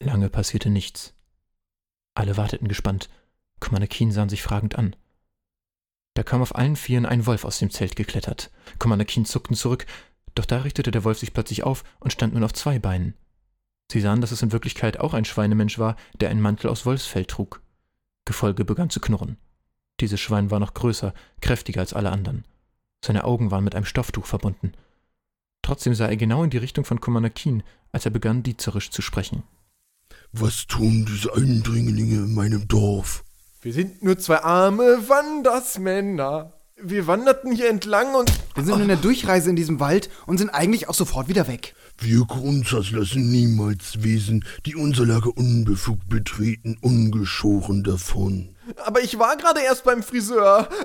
[0.01, 1.15] Lange passierte nichts.
[2.19, 3.09] Alle warteten gespannt.
[3.61, 4.97] Commander sahen sich fragend an.
[6.15, 8.51] Da kam auf allen Vieren ein Wolf aus dem Zelt geklettert.
[8.81, 9.87] Commander zuckten zurück,
[10.35, 13.15] doch da richtete der Wolf sich plötzlich auf und stand nun auf zwei Beinen.
[13.93, 17.25] Sie sahen, dass es in Wirklichkeit auch ein Schweinemensch war, der einen Mantel aus Wolfsfell
[17.25, 17.63] trug.
[18.25, 19.37] Gefolge begann zu knurren.
[20.01, 22.45] Dieses Schwein war noch größer, kräftiger als alle anderen.
[23.05, 24.73] Seine Augen waren mit einem Stofftuch verbunden.
[25.63, 27.01] Trotzdem sah er genau in die Richtung von
[27.33, 29.45] Keen, als er begann, diezerisch zu sprechen.
[30.33, 33.25] Was tun diese Eindringlinge in meinem Dorf?
[33.63, 36.53] Wir sind nur zwei arme Wandersmänner.
[36.81, 38.31] Wir wanderten hier entlang und.
[38.55, 41.75] Wir sind in der Durchreise in diesem Wald und sind eigentlich auch sofort wieder weg.
[41.99, 48.55] Wir Grundsatz lassen niemals Wesen, die unser Lager unbefugt betreten, ungeschoren davon.
[48.85, 50.69] Aber ich war gerade erst beim Friseur.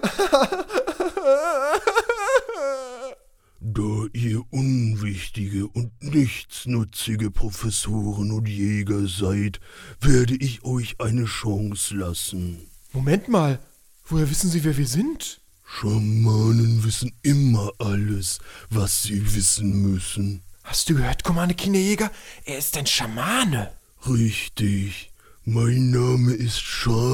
[3.66, 9.62] Da ihr unwichtige und nichtsnutzige Professoren und Jäger seid,
[10.02, 12.68] werde ich euch eine Chance lassen.
[12.92, 13.60] Moment mal.
[14.04, 15.40] Woher wissen Sie, wer wir sind?
[15.64, 20.42] Schamanen wissen immer alles, was sie wissen müssen.
[20.66, 22.12] Hast du gehört, Kommande Kinderjäger?
[22.44, 23.72] Er ist ein Schamane.
[24.06, 25.14] Richtig.
[25.46, 27.12] Mein Name ist Schamane.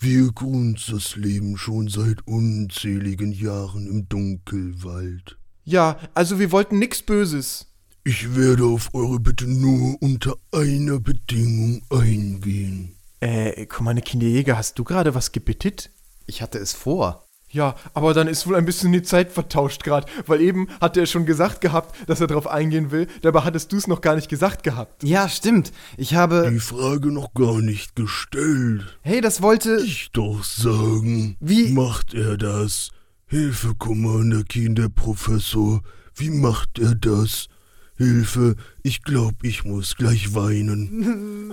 [0.00, 5.36] Wir uns das Leben schon seit unzähligen Jahren im Dunkelwald.
[5.64, 7.66] Ja, also wir wollten nix Böses.
[8.04, 12.94] Ich werde auf eure Bitte nur unter einer Bedingung eingehen.
[13.18, 15.90] Äh, Kommande Kinderjäger, hast du gerade was gebittet?
[16.26, 17.27] Ich hatte es vor.
[17.50, 21.06] Ja, aber dann ist wohl ein bisschen die Zeit vertauscht gerade, weil eben hat er
[21.06, 24.28] schon gesagt gehabt, dass er darauf eingehen will, dabei hattest du es noch gar nicht
[24.28, 25.02] gesagt gehabt.
[25.02, 25.72] Ja, stimmt.
[25.96, 26.50] Ich habe.
[26.52, 28.98] Die Frage noch gar nicht gestellt.
[29.02, 29.76] Hey, das wollte.
[29.84, 31.36] Ich doch sagen.
[31.40, 31.72] Wie?
[31.72, 32.90] Macht er das?
[33.26, 35.82] Hilfe, Commander Kinderprofessor.
[36.14, 37.48] Wie macht er das?
[37.96, 41.50] Hilfe, ich glaub, ich muss gleich weinen.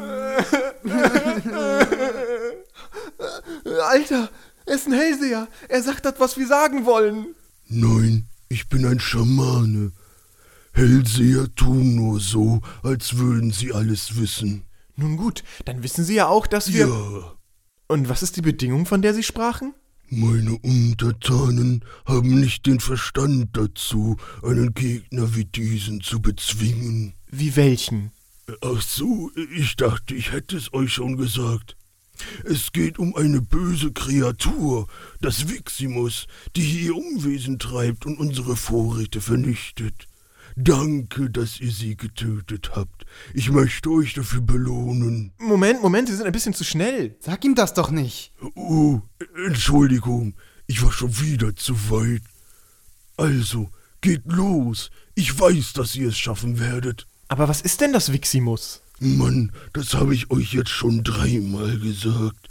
[3.90, 4.30] Alter,
[4.66, 5.48] er ist ein Hellseher.
[5.70, 7.28] Er sagt das, was wir sagen wollen.
[7.68, 9.92] Nein, ich bin ein Schamane.
[10.74, 14.64] Hellseher tun nur so, als würden sie alles wissen.
[14.98, 16.88] Nun gut, dann wissen Sie ja auch, dass wir.
[16.88, 17.34] Ja,
[17.88, 19.74] Und was ist die Bedingung, von der Sie sprachen?
[20.10, 27.14] meine Untertanen haben nicht den Verstand dazu, einen Gegner wie diesen zu bezwingen.
[27.32, 28.12] Wie welchen?
[28.62, 31.76] Ach so, ich dachte, ich hätte es euch schon gesagt.
[32.44, 34.88] Es geht um eine böse Kreatur,
[35.22, 40.08] das Viximus, die hier ihr Unwesen treibt und unsere Vorräte vernichtet.
[40.56, 43.06] Danke, dass ihr sie getötet habt.
[43.34, 45.34] Ich möchte euch dafür belohnen.
[45.38, 47.18] Moment, Moment, Sie sind ein bisschen zu schnell.
[47.20, 48.32] Sag ihm das doch nicht.
[48.56, 49.02] Oh,
[49.46, 50.36] Entschuldigung,
[50.68, 52.22] ich war schon wieder zu weit.
[53.18, 54.92] Also, geht los.
[55.14, 57.06] Ich weiß, dass ihr es schaffen werdet.
[57.28, 58.82] Aber was ist denn das Viximus?
[59.00, 62.48] Mann, das habe ich euch jetzt schon dreimal gesagt.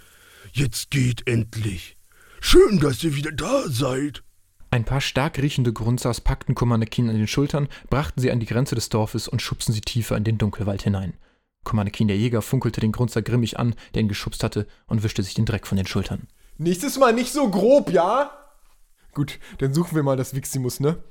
[0.52, 1.96] Jetzt geht endlich.
[2.40, 4.22] Schön, dass ihr wieder da seid.
[4.70, 8.74] Ein paar stark riechende Grunzers packten Komanekin an den Schultern, brachten sie an die Grenze
[8.74, 11.14] des Dorfes und schubsten sie tiefer in den Dunkelwald hinein.
[11.64, 15.34] Komanekin der Jäger funkelte den Grunzer grimmig an, der ihn geschubst hatte, und wischte sich
[15.34, 16.28] den Dreck von den Schultern.
[16.58, 18.30] Nächstes Mal nicht so grob, ja?
[19.14, 21.02] Gut, dann suchen wir mal das Viximus, ne?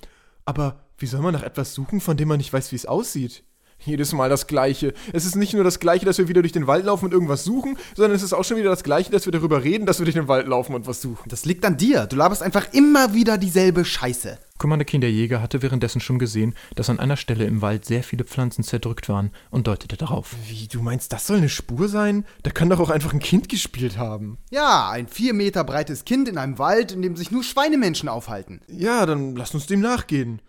[0.46, 3.44] Aber wie soll man nach etwas suchen, von dem man nicht weiß, wie es aussieht?
[3.86, 4.94] Jedes Mal das Gleiche.
[5.12, 7.44] Es ist nicht nur das Gleiche, dass wir wieder durch den Wald laufen und irgendwas
[7.44, 10.06] suchen, sondern es ist auch schon wieder das Gleiche, dass wir darüber reden, dass wir
[10.06, 11.28] durch den Wald laufen und was suchen.
[11.30, 12.06] Das liegt an dir.
[12.06, 14.38] Du laberst einfach immer wieder dieselbe Scheiße.
[14.58, 18.24] Commander der Jäger hatte währenddessen schon gesehen, dass an einer Stelle im Wald sehr viele
[18.24, 20.36] Pflanzen zerdrückt waren und deutete darauf.
[20.48, 22.26] Wie, du meinst, das soll eine Spur sein?
[22.44, 24.38] Da kann doch auch einfach ein Kind gespielt haben.
[24.52, 28.62] Ja, ein vier Meter breites Kind in einem Wald, in dem sich nur Schweinemenschen aufhalten.
[28.70, 30.42] Ja, dann lass uns dem nachgehen.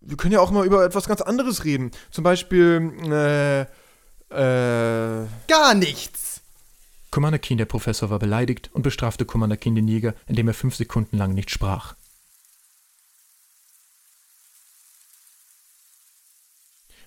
[0.00, 1.90] Wir können ja auch mal über etwas ganz anderes reden.
[2.10, 3.60] Zum Beispiel, äh,
[4.30, 5.26] äh.
[5.48, 6.40] Gar nichts.
[7.10, 10.76] Commander Keen, der Professor, war beleidigt und bestrafte Commander Keen den Jäger, indem er fünf
[10.76, 11.94] Sekunden lang nicht sprach.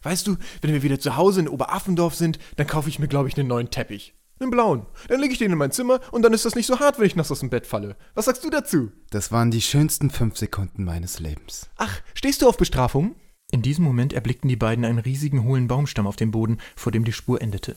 [0.03, 3.29] Weißt du, wenn wir wieder zu Hause in Oberaffendorf sind, dann kaufe ich mir, glaube
[3.29, 4.13] ich, einen neuen Teppich.
[4.39, 4.85] Einen blauen.
[5.07, 7.05] Dann lege ich den in mein Zimmer und dann ist das nicht so hart, wenn
[7.05, 7.95] ich nachts aus dem Bett falle.
[8.13, 8.91] Was sagst du dazu?
[9.11, 11.69] Das waren die schönsten fünf Sekunden meines Lebens.
[11.77, 13.15] Ach, stehst du auf Bestrafung?
[13.51, 17.05] In diesem Moment erblickten die beiden einen riesigen hohlen Baumstamm auf dem Boden, vor dem
[17.05, 17.75] die Spur endete.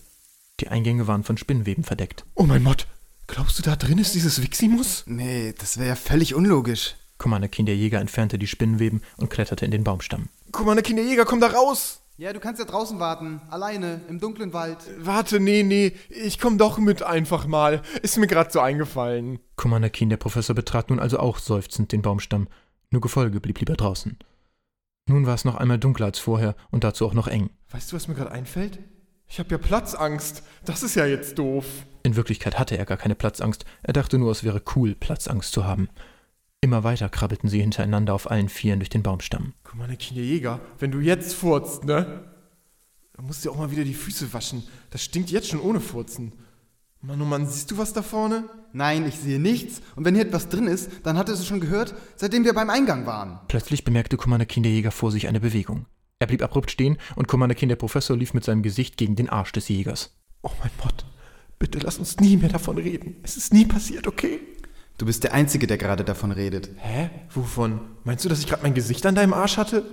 [0.60, 2.24] Die Eingänge waren von Spinnweben verdeckt.
[2.34, 2.86] Oh mein Gott.
[3.26, 5.04] Glaubst du, da drin ist dieses Viximus?
[5.06, 6.94] Nee, das wäre ja völlig unlogisch.
[7.18, 10.28] Commander Keen, der Jäger, entfernte die Spinnenweben und kletterte in den Baumstamm.
[10.52, 12.00] Commander Kinderjäger, komm da raus!
[12.18, 13.42] Ja, du kannst ja draußen warten.
[13.50, 14.78] Alleine, im dunklen Wald.
[14.98, 17.82] Warte, nee, nee, ich komm doch mit einfach mal.
[18.00, 19.38] Ist mir gerade so eingefallen.
[19.56, 22.48] Commander Keen, der Professor, betrat nun also auch seufzend den Baumstamm.
[22.90, 24.18] Nur Gefolge blieb lieber draußen.
[25.08, 27.50] Nun war es noch einmal dunkler als vorher und dazu auch noch eng.
[27.70, 28.78] Weißt du, was mir gerade einfällt?
[29.28, 30.42] Ich habe ja Platzangst.
[30.64, 31.66] Das ist ja jetzt doof.
[32.02, 33.66] In Wirklichkeit hatte er gar keine Platzangst.
[33.82, 35.90] Er dachte nur, es wäre cool, Platzangst zu haben.
[36.66, 39.52] Immer weiter krabbelten sie hintereinander auf allen Vieren durch den Baumstamm.
[39.62, 42.24] Commander Kinderjäger, wenn du jetzt furzt, ne?
[43.12, 44.64] Dann musst du dir auch mal wieder die Füße waschen.
[44.90, 46.32] Das stinkt jetzt schon ohne Furzen.
[47.02, 48.48] Mann, oh Mann, siehst du was da vorne?
[48.72, 49.80] Nein, ich sehe nichts.
[49.94, 52.68] Und wenn hier etwas drin ist, dann hat es es schon gehört, seitdem wir beim
[52.68, 53.38] Eingang waren.
[53.46, 55.86] Plötzlich bemerkte Commander Keen der Jäger vor sich eine Bewegung.
[56.18, 59.28] Er blieb abrupt stehen und Commander Keen der Professor lief mit seinem Gesicht gegen den
[59.28, 60.16] Arsch des Jägers.
[60.42, 61.04] Oh mein Gott,
[61.60, 63.18] bitte lass uns nie mehr davon reden.
[63.22, 64.40] Es ist nie passiert, okay?
[64.98, 66.70] Du bist der Einzige, der gerade davon redet.
[66.78, 67.10] Hä?
[67.34, 67.80] Wovon?
[68.04, 69.84] Meinst du, dass ich gerade mein Gesicht an deinem Arsch hatte?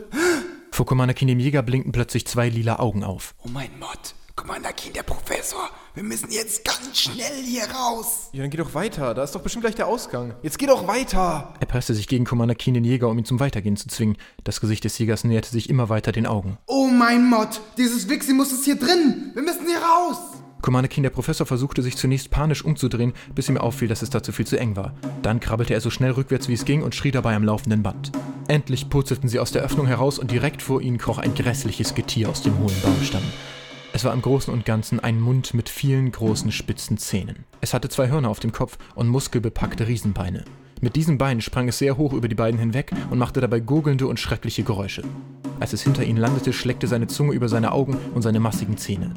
[0.72, 3.36] Vor Commander Keen dem Jäger blinkten plötzlich zwei lila Augen auf.
[3.44, 5.70] Oh mein Gott, Commander Keen, der Professor.
[5.94, 8.30] Wir müssen jetzt ganz schnell hier raus.
[8.32, 9.14] Ja, dann geh doch weiter.
[9.14, 10.36] Da ist doch bestimmt gleich der Ausgang.
[10.42, 11.54] Jetzt geh doch weiter.
[11.60, 14.16] Er presste sich gegen Commander Keen den Jäger, um ihn zum Weitergehen zu zwingen.
[14.46, 16.58] Das Gesicht des Jägers näherte sich immer weiter den Augen.
[16.66, 19.32] Oh mein Gott, dieses Viximus ist hier drin.
[19.34, 20.18] Wir müssen hier raus.
[20.64, 24.48] Keen, der Professor, versuchte sich zunächst panisch umzudrehen, bis ihm auffiel, dass es dazu viel
[24.48, 24.94] zu eng war.
[25.22, 28.12] Dann krabbelte er so schnell rückwärts, wie es ging, und schrie dabei am laufenden Band.
[28.48, 32.30] Endlich purzelten sie aus der Öffnung heraus und direkt vor ihnen kroch ein grässliches Getier
[32.30, 33.24] aus dem hohen Baumstamm.
[33.96, 37.46] Es war im Großen und Ganzen ein Mund mit vielen großen spitzen Zähnen.
[37.62, 40.46] Es hatte zwei Hörner auf dem Kopf und muskelbepackte Riesenbeine.
[40.82, 44.08] Mit diesen Beinen sprang es sehr hoch über die beiden hinweg und machte dabei gurgelnde
[44.08, 45.04] und schreckliche Geräusche.
[45.60, 49.14] Als es hinter ihnen landete, schleckte seine Zunge über seine Augen und seine massigen Zähne.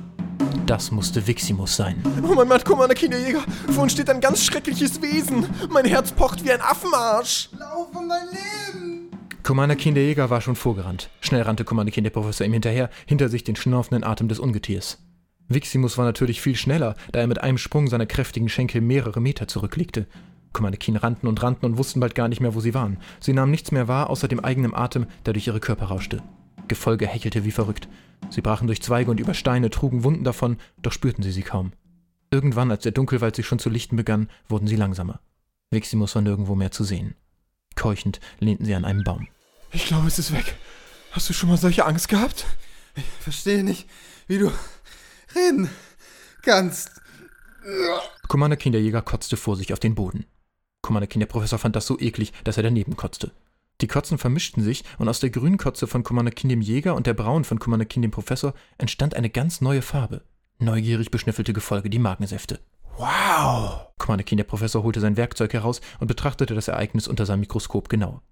[0.66, 2.02] Das musste Viximus sein.
[2.28, 5.46] Oh mein Gott, Commander Kinderjäger, vor uns steht ein ganz schreckliches Wesen.
[5.70, 7.50] Mein Herz pocht wie ein Affenmarsch.
[7.56, 9.10] Lauf um dein Leben!
[9.44, 11.08] Commander Kinderjäger war schon vorgerannt.
[11.20, 14.98] Schnell rannte Commander Kinderprofessor ihm hinterher, hinter sich den schnaufenden Atem des Ungetiers.
[15.46, 19.46] Viximus war natürlich viel schneller, da er mit einem Sprung seiner kräftigen Schenkel mehrere Meter
[19.46, 20.08] zurücklegte.
[20.52, 22.98] Commander Keen rannten und rannten und wussten bald gar nicht mehr, wo sie waren.
[23.20, 26.24] Sie nahmen nichts mehr wahr, außer dem eigenen Atem, der durch ihre Körper rauschte.
[26.68, 27.88] Gefolge hechelte wie verrückt.
[28.30, 31.72] Sie brachen durch Zweige und über Steine, trugen Wunden davon, doch spürten sie sie kaum.
[32.30, 35.20] Irgendwann, als der Dunkelwald sich schon zu lichten begann, wurden sie langsamer.
[35.70, 37.14] Viximus war nirgendwo mehr zu sehen.
[37.76, 39.28] Keuchend lehnten sie an einem Baum.
[39.72, 40.56] Ich glaube, es ist weg.
[41.12, 42.46] Hast du schon mal solche Angst gehabt?
[42.94, 43.88] Ich verstehe nicht,
[44.26, 44.50] wie du
[45.34, 45.70] reden
[46.42, 46.90] kannst.
[48.28, 50.24] Commander Kinderjäger kotzte vor sich auf den Boden.
[50.82, 53.32] Commander Kinderprofessor fand das so eklig, dass er daneben kotzte.
[53.80, 57.06] Die Kotzen vermischten sich und aus der grünen Kotze von Commander Kind dem Jäger und
[57.06, 60.22] der braunen von Commander Kind dem Professor entstand eine ganz neue Farbe.
[60.58, 62.60] Neugierig beschnüffelte Gefolge die Magensäfte.
[62.96, 63.88] Wow!
[63.98, 67.90] Commander Kind der Professor holte sein Werkzeug heraus und betrachtete das Ereignis unter seinem Mikroskop
[67.90, 68.22] genau.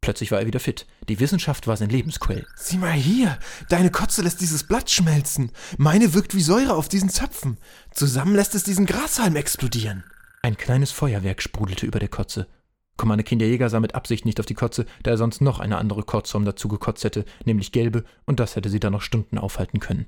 [0.00, 0.86] Plötzlich war er wieder fit.
[1.08, 2.44] Die Wissenschaft war sein Lebensquell.
[2.56, 3.38] Sieh mal hier,
[3.68, 5.52] deine Kotze lässt dieses Blatt schmelzen.
[5.78, 7.58] Meine wirkt wie Säure auf diesen Zapfen.
[7.92, 10.02] Zusammen lässt es diesen Grashalm explodieren.
[10.42, 12.48] Ein kleines Feuerwerk sprudelte über der Kotze.
[12.96, 16.02] Commander Kinderjäger sah mit Absicht nicht auf die Kotze, da er sonst noch eine andere
[16.02, 20.06] Kotzform dazu gekotzt hätte, nämlich gelbe, und das hätte sie dann noch Stunden aufhalten können.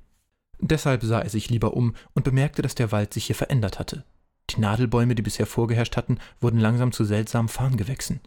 [0.61, 4.05] Deshalb sah er sich lieber um und bemerkte, dass der Wald sich hier verändert hatte.
[4.51, 8.21] Die Nadelbäume, die bisher vorgeherrscht hatten, wurden langsam zu seltsamen Farngewächsen.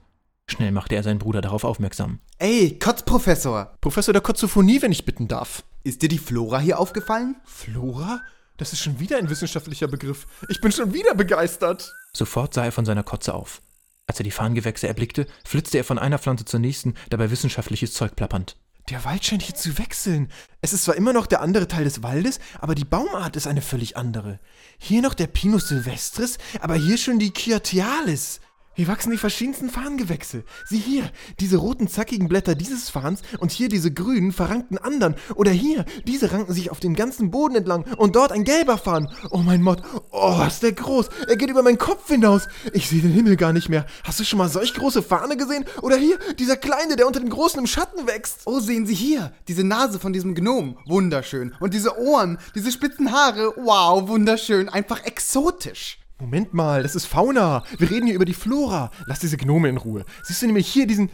[0.50, 2.20] Schnell machte er seinen Bruder darauf aufmerksam.
[2.40, 3.78] Ey, Kotzprofessor!
[3.82, 5.64] Professor der Kotzophonie, wenn ich bitten darf.
[5.84, 7.36] Ist dir die Flora hier aufgefallen?
[7.44, 8.22] Flora?
[8.58, 10.26] Das ist schon wieder ein wissenschaftlicher Begriff.
[10.50, 11.94] Ich bin schon wieder begeistert.
[12.14, 13.62] Sofort sah er von seiner Kotze auf.
[14.08, 18.16] Als er die Farngewächse erblickte, flitzte er von einer Pflanze zur nächsten, dabei wissenschaftliches Zeug
[18.16, 18.56] plappernd.
[18.90, 20.32] Der Wald scheint hier zu wechseln.
[20.62, 23.62] Es ist zwar immer noch der andere Teil des Waldes, aber die Baumart ist eine
[23.62, 24.40] völlig andere.
[24.78, 28.40] Hier noch der Pinus silvestris, aber hier schon die Cyatialis.
[28.78, 30.44] Hier wachsen die verschiedensten Farngewächse.
[30.68, 31.10] Sieh hier,
[31.40, 35.16] diese roten zackigen Blätter dieses Farns und hier diese grünen verrankten anderen.
[35.34, 39.12] Oder hier, diese ranken sich auf dem ganzen Boden entlang und dort ein gelber Farn.
[39.32, 41.10] Oh mein Mott, oh, ist der groß.
[41.28, 42.48] Er geht über meinen Kopf hinaus.
[42.72, 43.88] Ich sehe den Himmel gar nicht mehr.
[44.04, 45.66] Hast du schon mal solch große Fahne gesehen?
[45.82, 48.42] Oder hier, dieser kleine, der unter dem großen im Schatten wächst.
[48.46, 50.78] Oh, sehen Sie hier, diese Nase von diesem Gnom.
[50.86, 51.56] Wunderschön.
[51.60, 53.54] Und diese Ohren, diese spitzen Haare.
[53.56, 54.70] Wow, wunderschön.
[54.70, 55.98] Einfach exotisch.
[56.20, 57.64] Moment mal, das ist Fauna.
[57.78, 58.90] Wir reden hier über die Flora.
[59.06, 60.04] Lass diese Gnome in Ruhe.
[60.24, 61.12] Siehst du nämlich hier diesen.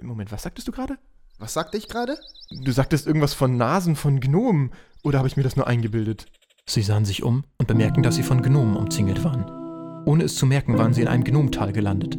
[0.00, 0.98] Moment, was sagtest du gerade?
[1.38, 2.16] Was sagte ich gerade?
[2.64, 4.70] Du sagtest irgendwas von Nasen von Gnomen.
[5.02, 6.26] Oder habe ich mir das nur eingebildet?
[6.66, 9.44] Sie sahen sich um und bemerkten, dass sie von Gnomen umzingelt waren.
[10.06, 12.16] Ohne es zu merken, waren sie in einem Gnomtal gelandet.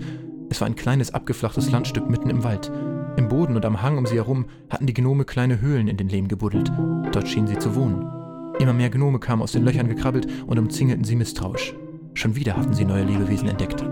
[0.50, 2.72] Es war ein kleines, abgeflachtes Landstück mitten im Wald.
[3.18, 6.10] Im Boden und am Hang um sie herum hatten die Gnome kleine Höhlen in den
[6.10, 6.72] Lehm gebuddelt.
[7.14, 8.12] Dort schienen sie zu wohnen.
[8.60, 11.74] Immer mehr Gnome kamen aus den Löchern gekrabbelt und umzingelten sie misstrauisch.
[12.16, 13.86] Schon wieder hatten sie neue Lebewesen entdeckt.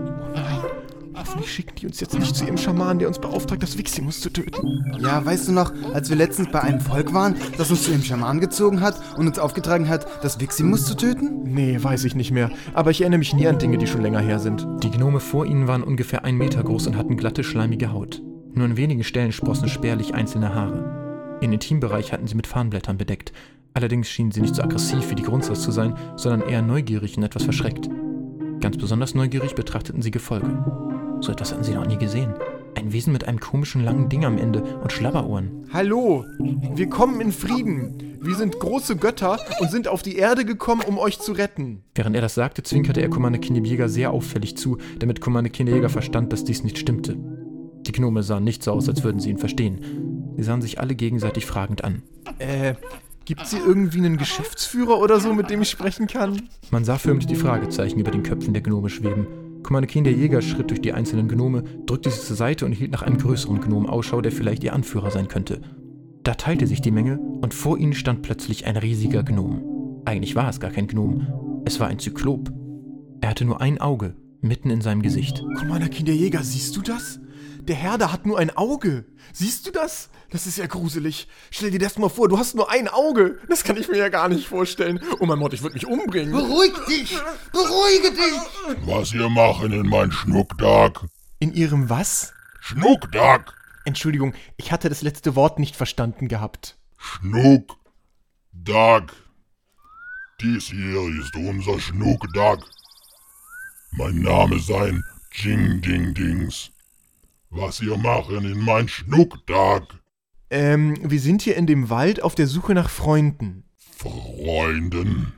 [1.14, 4.30] Hoffentlich schicken die uns jetzt nicht zu ihrem Schaman, der uns beauftragt, das Viximus zu
[4.30, 4.84] töten.
[4.98, 8.02] Ja, weißt du noch, als wir letztens bei einem Volk waren, das uns zu ihrem
[8.02, 11.44] Schaman gezogen hat und uns aufgetragen hat, das Viximus zu töten?
[11.44, 12.50] Nee, weiß ich nicht mehr.
[12.72, 14.66] Aber ich erinnere mich nie an Dinge, die schon länger her sind.
[14.82, 18.22] Die Gnome vor ihnen waren ungefähr ein Meter groß und hatten glatte, schleimige Haut.
[18.54, 21.38] Nur an wenigen Stellen sprossen spärlich einzelne Haare.
[21.42, 23.32] Den Intimbereich hatten sie mit Farnblättern bedeckt.
[23.74, 27.24] Allerdings schienen sie nicht so aggressiv wie die Grundsatz zu sein, sondern eher neugierig und
[27.24, 27.88] etwas verschreckt.
[28.64, 30.64] Ganz besonders neugierig betrachteten sie Gefolge.
[31.20, 32.32] So etwas hatten sie noch nie gesehen.
[32.74, 35.66] Ein Wesen mit einem komischen langen Ding am Ende und Schlabberohren.
[35.70, 38.16] Hallo, wir kommen in Frieden.
[38.22, 41.84] Wir sind große Götter und sind auf die Erde gekommen, um euch zu retten.
[41.94, 46.32] Während er das sagte, zwinkerte er Commander Kinebjäger sehr auffällig zu, damit Commander Kinebjäger verstand,
[46.32, 47.18] dass dies nicht stimmte.
[47.18, 50.32] Die Gnome sahen nicht so aus, als würden sie ihn verstehen.
[50.38, 52.02] Sie sahen sich alle gegenseitig fragend an.
[52.38, 52.76] Äh,
[53.24, 56.42] Gibt's hier irgendwie einen Geschäftsführer oder so, mit dem ich sprechen kann?
[56.70, 59.26] Man sah förmlich die Fragezeichen über den Köpfen der Gnome schweben.
[59.62, 62.92] Commander Keen, der Jäger, schritt durch die einzelnen Gnome, drückte sie zur Seite und hielt
[62.92, 65.62] nach einem größeren Gnom Ausschau, der vielleicht ihr Anführer sein könnte.
[66.22, 70.02] Da teilte sich die Menge und vor ihnen stand plötzlich ein riesiger Gnom.
[70.04, 72.52] Eigentlich war es gar kein Gnom, es war ein Zyklop.
[73.22, 75.42] Er hatte nur ein Auge, mitten in seinem Gesicht.
[75.58, 77.20] Commander Keen, der Jäger, siehst du das?
[77.66, 79.06] Der Herr da hat nur ein Auge.
[79.32, 80.10] Siehst du das?
[80.28, 81.28] Das ist ja gruselig.
[81.50, 83.38] Stell dir das mal vor, du hast nur ein Auge.
[83.48, 85.00] Das kann ich mir ja gar nicht vorstellen.
[85.18, 86.32] Oh mein Gott, ich würde mich umbringen.
[86.32, 87.16] Beruhig dich!
[87.52, 88.86] Beruhige dich!
[88.86, 91.06] Was ihr machen in mein Schnuckdag?
[91.38, 92.34] In ihrem was?
[92.60, 93.54] Schnuckdag!
[93.86, 96.76] Entschuldigung, ich hatte das letzte Wort nicht verstanden gehabt.
[96.98, 97.74] Schnuckdag.
[100.42, 102.58] Dies hier ist unser Schnuckdag.
[103.92, 106.73] Mein Name sein Jing Ding Dings.
[107.56, 109.82] Was ihr machen in mein Schnuckdag?
[110.50, 113.62] Ähm, wir sind hier in dem Wald auf der Suche nach Freunden.
[113.96, 115.34] Freunden.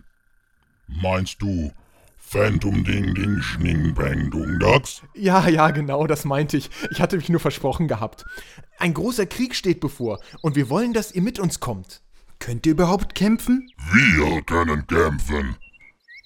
[0.86, 1.70] Meinst du
[2.16, 5.02] Phantom Ding Ding Schning Bang Dung Dax?
[5.14, 6.70] Ja, ja, genau, das meinte ich.
[6.90, 8.24] Ich hatte mich nur versprochen gehabt.
[8.78, 12.00] Ein großer Krieg steht bevor und wir wollen, dass ihr mit uns kommt.
[12.38, 13.70] Könnt ihr überhaupt kämpfen?
[13.92, 15.56] Wir können kämpfen.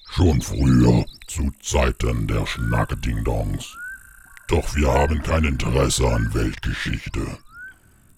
[0.09, 3.77] Schon früher, zu Zeiten der Schnack-Ding-Dongs.
[4.51, 7.25] Doch wir haben kein Interesse an Weltgeschichte.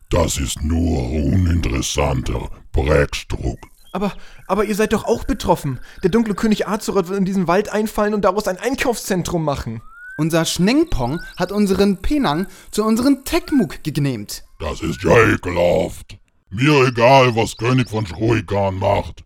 [0.09, 3.59] Das ist nur uninteressanter Breckstruck.
[3.91, 4.13] Aber,
[4.47, 5.79] aber ihr seid doch auch betroffen.
[6.01, 9.83] Der dunkle König Azeroth wird in diesen Wald einfallen und daraus ein Einkaufszentrum machen.
[10.17, 14.43] Unser Schnengpong hat unseren Penang zu unserem Tekmuk genehmt.
[14.57, 16.17] Das ist ja ekelhaft.
[16.49, 19.23] Mir egal, was König von Schruikan macht.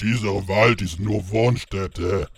[0.00, 2.28] Dieser Wald ist nur Wohnstätte.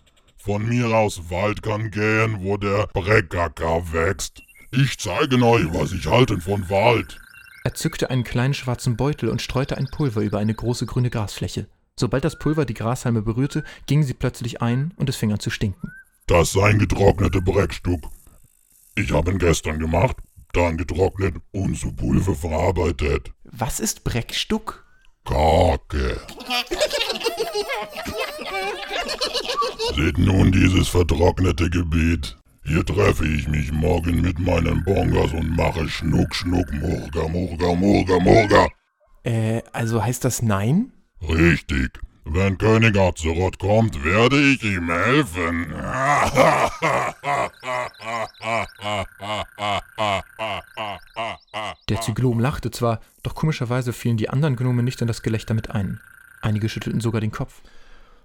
[0.44, 4.42] Von mir aus Wald kann gehen, wo der Breckacker wächst.
[4.72, 7.20] Ich zeige euch, was ich halte von Wald.
[7.62, 11.68] Er zückte einen kleinen schwarzen Beutel und streute ein Pulver über eine große grüne Grasfläche.
[11.94, 15.50] Sobald das Pulver die Grashalme berührte, gingen sie plötzlich ein und es fing an zu
[15.50, 15.92] stinken.
[16.26, 18.02] Das sein getrocknete Breckstück.
[18.96, 20.16] Ich habe ihn gestern gemacht,
[20.54, 23.30] dann getrocknet und zu Pulver verarbeitet.
[23.44, 24.84] Was ist Breckstuck?
[25.24, 26.20] Kacke.
[29.94, 32.38] Seht nun dieses vertrocknete Gebiet.
[32.64, 38.18] Hier treffe ich mich morgen mit meinen Bongas und mache Schnuck, Schnuck, Murga, Murga, Murga,
[38.20, 38.68] Murga.
[39.24, 40.92] Äh, also heißt das Nein?
[41.28, 42.00] Richtig.
[42.24, 45.74] Wenn König Azeroth kommt, werde ich ihm helfen.
[51.88, 55.70] Der Zyklom lachte zwar, doch komischerweise fielen die anderen Gnome nicht in das Gelächter mit
[55.70, 56.00] ein.
[56.40, 57.60] Einige schüttelten sogar den Kopf.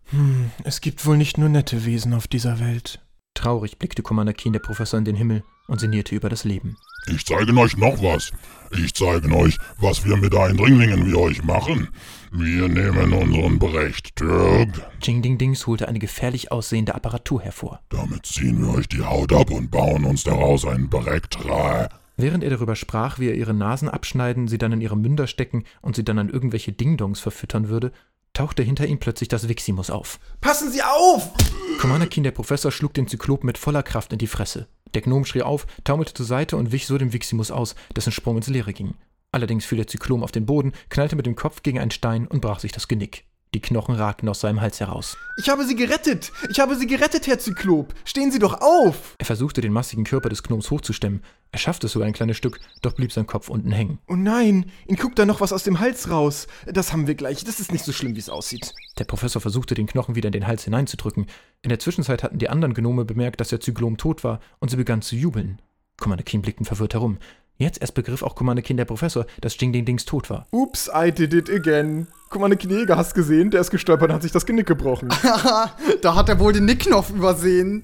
[0.10, 3.02] Hm, es gibt wohl nicht nur nette Wesen auf dieser Welt.
[3.34, 6.78] Traurig blickte Commander Keen der Professor in den Himmel und sinnierte über das Leben.
[7.08, 8.32] Ich zeige euch noch was.
[8.72, 11.89] Ich zeige euch, was wir mit Eindringlingen wie euch machen.
[12.32, 14.70] Wir nehmen unseren Brecht-Türk.
[15.02, 17.80] Jing Ding Dings holte eine gefährlich aussehende Apparatur hervor.
[17.89, 21.89] Damit ziehen wir euch die Haut ab und bauen uns daraus ein Brektra.
[22.17, 25.63] Während er darüber sprach, wie er ihre Nasen abschneiden, sie dann in ihre Münder stecken
[25.82, 27.91] und sie dann an irgendwelche Dingdongs verfüttern würde,
[28.38, 30.19] tauchte hinter ihm plötzlich das Viximus auf.
[30.41, 31.32] Passen Sie auf!
[31.80, 34.67] Commander Keen, der Professor, schlug den Zyklop mit voller Kraft in die Fresse.
[34.93, 38.38] Der Gnom schrie auf, taumelte zur Seite und wich so dem Viximus aus, dessen Sprung
[38.38, 38.93] ins Leere ging.
[39.32, 42.41] Allerdings fiel der Zyklom auf den Boden, knallte mit dem Kopf gegen einen Stein und
[42.41, 43.27] brach sich das Genick.
[43.58, 45.17] Die Knochen ragten aus seinem Hals heraus.
[45.36, 46.32] Ich habe Sie gerettet!
[46.52, 47.91] Ich habe Sie gerettet, Herr Zyklop!
[48.06, 49.15] Stehen Sie doch auf!
[49.17, 51.24] Er versuchte, den massigen Körper des Gnoms hochzustemmen.
[51.52, 53.98] Er schaffte es sogar ein kleines Stück, doch blieb sein Kopf unten hängen.
[54.08, 56.46] Oh nein, ihn guckt da noch was aus dem Hals raus.
[56.67, 57.43] Das haben wir gleich.
[57.46, 58.76] Das ist nicht so schlimm, wie es aussieht.
[59.00, 61.26] Der Professor versuchte, den Knochen wieder in den Hals hineinzudrücken.
[61.63, 64.78] In der Zwischenzeit hatten die anderen Gnome bemerkt, dass der Zyklom tot war, und sie
[64.78, 65.60] begannen zu jubeln.
[66.00, 67.17] Commander Keen blickten verwirrt herum.
[67.56, 70.46] Jetzt erst begriff auch Commander Keen, der Professor, dass Jing Ding Dings tot war.
[70.52, 72.06] Ups, I did it again.
[72.30, 73.52] Commander Jäger, hast gesehen?
[73.52, 75.10] Der ist gestolpert und hat sich das Genick gebrochen.
[76.02, 77.84] da hat er wohl den Nickknopf übersehen.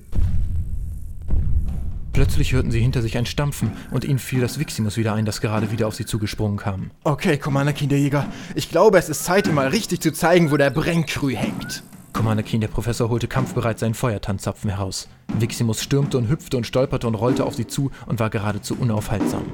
[2.11, 5.41] Plötzlich hörten sie hinter sich ein Stampfen und ihnen fiel das Viximus wieder ein, das
[5.41, 6.91] gerade wieder auf sie zugesprungen kam.
[7.03, 8.27] Okay, Commander Kinderjäger.
[8.53, 11.81] Ich glaube, es ist Zeit, ihm mal richtig zu zeigen, wo der Brenkrü hängt.
[12.13, 15.09] Commander Keen, der Professor, holte kampfbereit seinen Feuertanzzapfen heraus.
[15.39, 19.45] Viximus stürmte und hüpfte und stolperte und rollte auf sie zu und war geradezu unaufhaltsam.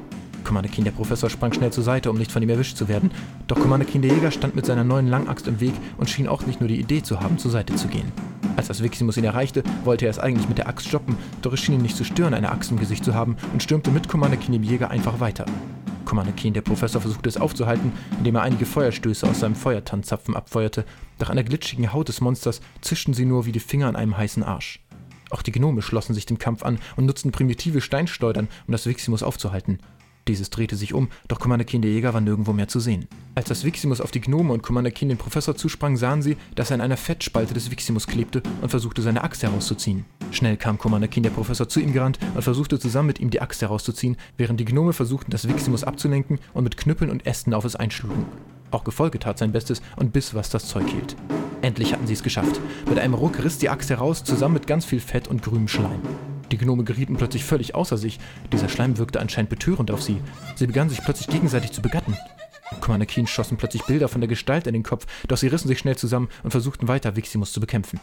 [0.44, 3.12] Commander der Professor, sprang schnell zur Seite, um nicht von ihm erwischt zu werden.
[3.48, 6.60] Doch Commander der Jäger, stand mit seiner neuen Langaxt im Weg und schien auch nicht
[6.60, 8.12] nur die Idee zu haben, zur Seite zu gehen.
[8.56, 11.60] Als das Viximus ihn erreichte, wollte er es eigentlich mit der Axt stoppen, doch es
[11.60, 14.38] schien ihn nicht zu stören, eine Axt im Gesicht zu haben und stürmte mit Commander
[14.38, 15.46] dem Jäger, einfach weiter.
[16.06, 20.84] Commander der Professor, versuchte es aufzuhalten, indem er einige Feuerstöße aus seinem Feuertanzzapfen abfeuerte,
[21.20, 24.18] doch an der glitschigen Haut des Monsters zischten sie nur wie die Finger an einem
[24.18, 24.80] heißen Arsch.
[25.30, 29.22] Auch die Gnome schlossen sich dem Kampf an und nutzten primitive Steinschleudern, um das Viximus
[29.22, 29.80] aufzuhalten.
[30.30, 33.08] Dieses drehte sich um, doch Commander Keen der Jäger war nirgendwo mehr zu sehen.
[33.34, 36.70] Als das Viximus auf die Gnome und Commander Keen den Professor zusprang, sahen sie, dass
[36.70, 40.06] er in einer Fettspalte des Viximus klebte und versuchte, seine Axt herauszuziehen.
[40.32, 43.42] Schnell kam Commander Keen der Professor zu ihm gerannt und versuchte zusammen mit ihm die
[43.42, 47.66] Axt herauszuziehen, während die Gnome versuchten, das Viximus abzulenken und mit Knüppeln und Ästen auf
[47.66, 48.26] es einschlugen.
[48.70, 51.16] Auch Gefolge tat sein Bestes und biss, was das Zeug hielt.
[51.64, 52.62] Endlich hatten sie es geschafft.
[52.88, 56.02] Mit einem Ruck riss die Axt heraus, zusammen mit ganz viel Fett und grünem Schleim.
[56.52, 58.20] Die Gnome gerieten plötzlich völlig außer sich.
[58.52, 60.22] Dieser Schleim wirkte anscheinend betörend auf sie.
[60.56, 62.18] Sie begannen sich plötzlich gegenseitig zu begatten.
[62.82, 65.80] Commander Keen schossen plötzlich Bilder von der Gestalt in den Kopf, doch sie rissen sich
[65.80, 68.00] schnell zusammen und versuchten weiter, Viximus zu bekämpfen.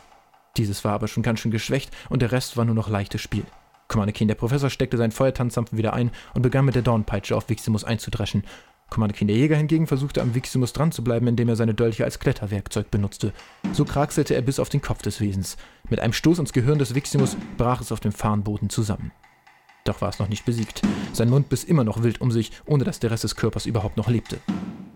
[0.56, 3.44] Dieses war aber schon ganz schön geschwächt und der Rest war nur noch leichtes Spiel.
[3.88, 7.48] Commander Keen, der Professor, steckte seinen Feuertanzdampfen wieder ein und begann mit der Dornpeitsche auf
[7.48, 8.42] Viximus einzudreschen.
[8.90, 12.04] Commander Keen, der Jäger hingegen, versuchte am Viximus dran zu bleiben, indem er seine Dolche
[12.04, 13.32] als Kletterwerkzeug benutzte.
[13.72, 15.56] So kraxelte er bis auf den Kopf des Wesens.
[15.88, 19.12] Mit einem Stoß ins Gehirn des Viximus brach es auf dem Farnboden zusammen.
[19.84, 20.82] Doch war es noch nicht besiegt.
[21.12, 23.96] Sein Mund biss immer noch wild um sich, ohne dass der Rest des Körpers überhaupt
[23.96, 24.40] noch lebte.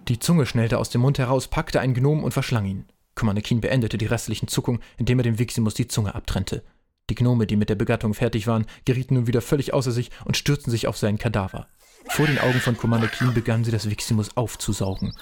[0.08, 2.86] Die Zunge schnellte aus dem Mund heraus, packte einen Gnom und verschlang ihn.
[3.14, 6.64] Keen beendete die restlichen Zuckungen, indem er dem Viximus die Zunge abtrennte.
[7.10, 10.36] Die Gnome, die mit der Begattung fertig waren, gerieten nun wieder völlig außer sich und
[10.36, 11.68] stürzten sich auf seinen Kadaver.
[12.08, 15.12] Vor den Augen von Keen begannen sie das Viximus aufzusaugen.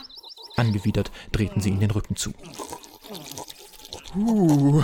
[0.57, 2.33] Angewidert drehten sie ihm den Rücken zu.
[4.17, 4.83] Uh,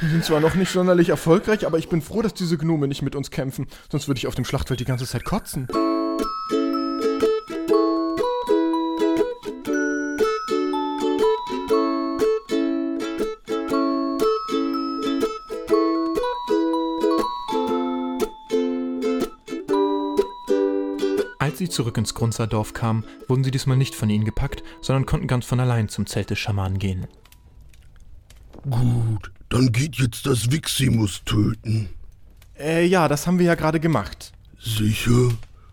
[0.00, 3.02] wir sind zwar noch nicht sonderlich erfolgreich, aber ich bin froh, dass diese Gnome nicht
[3.02, 5.68] mit uns kämpfen, sonst würde ich auf dem Schlachtfeld die ganze Zeit kotzen.
[21.38, 25.28] Als sie zurück ins Grunzerdorf kamen, wurden sie diesmal nicht von ihnen gepackt, sondern konnten
[25.28, 27.06] ganz von allein zum Zelt des Schamanen gehen.
[28.68, 31.88] Gut, dann geht jetzt das Viximus töten.
[32.58, 34.32] Äh, ja, das haben wir ja gerade gemacht.
[34.58, 35.30] Sicher?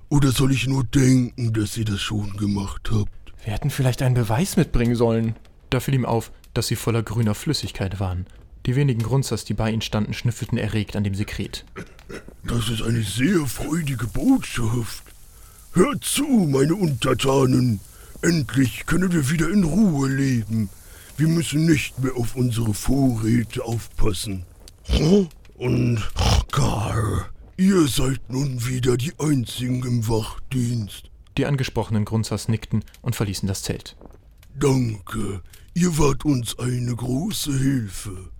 [0.10, 3.12] Oder soll ich nur denken, dass ihr das schon gemacht habt?
[3.44, 5.36] Wir hätten vielleicht einen Beweis mitbringen sollen.
[5.70, 8.26] Da fiel ihm auf, dass sie voller grüner Flüssigkeit waren.
[8.66, 11.66] Die wenigen Grunzers, die bei ihnen standen, schnüffelten erregt an dem Sekret.
[12.44, 15.04] Das ist eine sehr freudige Botschaft.
[15.74, 17.80] Hört zu, meine Untertanen.
[18.22, 20.70] Endlich können wir wieder in Ruhe leben.
[21.22, 24.44] Wir müssen nicht mehr auf unsere Vorräte aufpassen.
[25.56, 26.02] Und
[26.52, 27.26] Karl,
[27.58, 31.12] ihr seid nun wieder die Einzigen im Wachdienst.
[31.38, 33.96] Die angesprochenen Grunzers nickten und verließen das Zelt.
[34.60, 35.44] Danke,
[35.76, 38.32] ihr wart uns eine große Hilfe.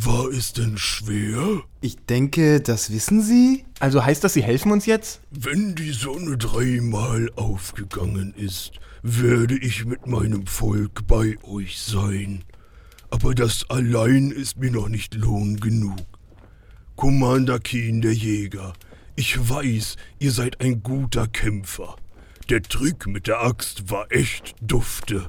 [0.00, 1.60] War es denn schwer?
[1.80, 3.64] Ich denke, das wissen Sie?
[3.80, 5.20] Also heißt das, Sie helfen uns jetzt?
[5.32, 12.44] Wenn die Sonne dreimal aufgegangen ist, werde ich mit meinem Volk bei euch sein.
[13.10, 15.98] Aber das allein ist mir noch nicht Lohn genug.
[16.94, 18.74] Commander Keen, der Jäger,
[19.16, 21.96] ich weiß, ihr seid ein guter Kämpfer.
[22.48, 25.28] Der Trick mit der Axt war echt dufte.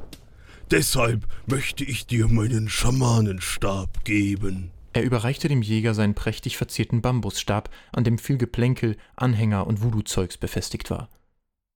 [0.72, 4.70] Deshalb möchte ich dir meinen Schamanenstab geben.
[4.94, 10.38] Er überreichte dem Jäger seinen prächtig verzierten Bambusstab, an dem viel Geplänkel, Anhänger und Voodoo-Zeugs
[10.38, 11.10] befestigt war.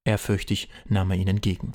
[0.06, 1.72] Ehrfürchtig nahm er ihn entgegen.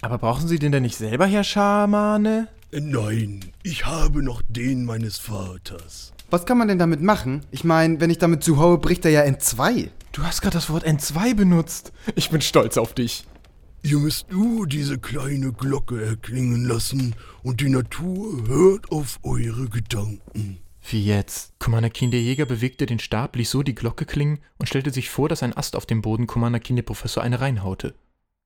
[0.00, 2.48] Aber brauchen Sie den denn nicht selber, Herr Schamane?
[2.70, 6.12] Nein, ich habe noch den meines Vaters.
[6.30, 7.40] Was kann man denn damit machen?
[7.50, 9.90] Ich meine, wenn ich damit zuhaue, bricht er ja in zwei.
[10.12, 11.92] Du hast gerade das Wort N2 benutzt.
[12.14, 13.24] Ich bin stolz auf dich.
[13.82, 20.58] Ihr müsst nur diese kleine Glocke erklingen lassen und die Natur hört auf eure Gedanken.
[20.90, 21.52] Wie jetzt?
[21.58, 25.10] Commander Keen, der Jäger, bewegte den Stab, ließ so die Glocke klingen und stellte sich
[25.10, 27.94] vor, dass ein Ast auf dem Boden Commander Keen, der Professor, eine reinhaute.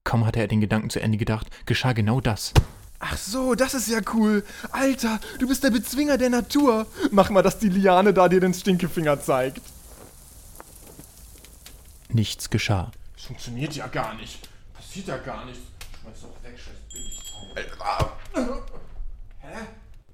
[0.05, 2.53] Kaum hatte er den Gedanken zu Ende gedacht, geschah genau das.
[2.99, 4.45] Ach so, das ist ja cool.
[4.71, 6.87] Alter, du bist der Bezwinger der Natur.
[7.11, 9.63] Mach mal, dass die Liane da dir den Stinkefinger zeigt.
[12.11, 12.93] Nichts geschah.
[13.17, 14.52] Das funktioniert ja gar nicht.
[14.93, 15.63] Passiert ja gar nichts.
[16.03, 16.75] Schmeiß doch weg, scheiß
[17.55, 18.59] Billigteil.
[19.39, 19.67] Hä?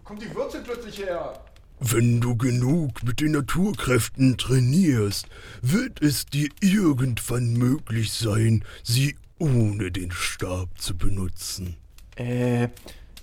[0.04, 1.42] Kommt die Wurzel plötzlich her?
[1.80, 5.26] Wenn du genug mit den Naturkräften trainierst,
[5.62, 11.76] wird es dir irgendwann möglich sein, sie ohne den Stab zu benutzen.
[12.14, 12.68] Äh,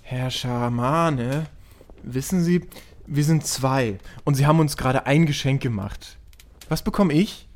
[0.02, 1.46] Herr Schamane,
[2.02, 2.68] wissen Sie,
[3.06, 6.18] wir sind zwei und Sie haben uns gerade ein Geschenk gemacht.
[6.68, 7.48] Was bekomme ich?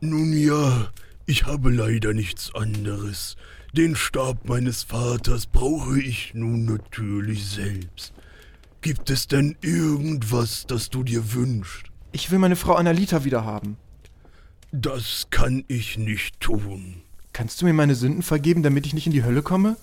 [0.00, 0.90] Nun ja,
[1.26, 3.36] ich habe leider nichts anderes.
[3.76, 8.12] Den Stab meines Vaters brauche ich nun natürlich selbst.
[8.82, 11.86] Gibt es denn irgendwas, das du dir wünschst?
[12.12, 13.76] Ich will meine Frau Annalita wieder haben.
[14.70, 17.02] Das kann ich nicht tun.
[17.32, 19.76] Kannst du mir meine Sünden vergeben, damit ich nicht in die Hölle komme?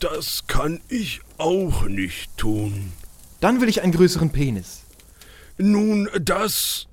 [0.00, 2.92] Das kann ich auch nicht tun.
[3.40, 4.82] Dann will ich einen größeren Penis.
[5.56, 6.88] Nun, das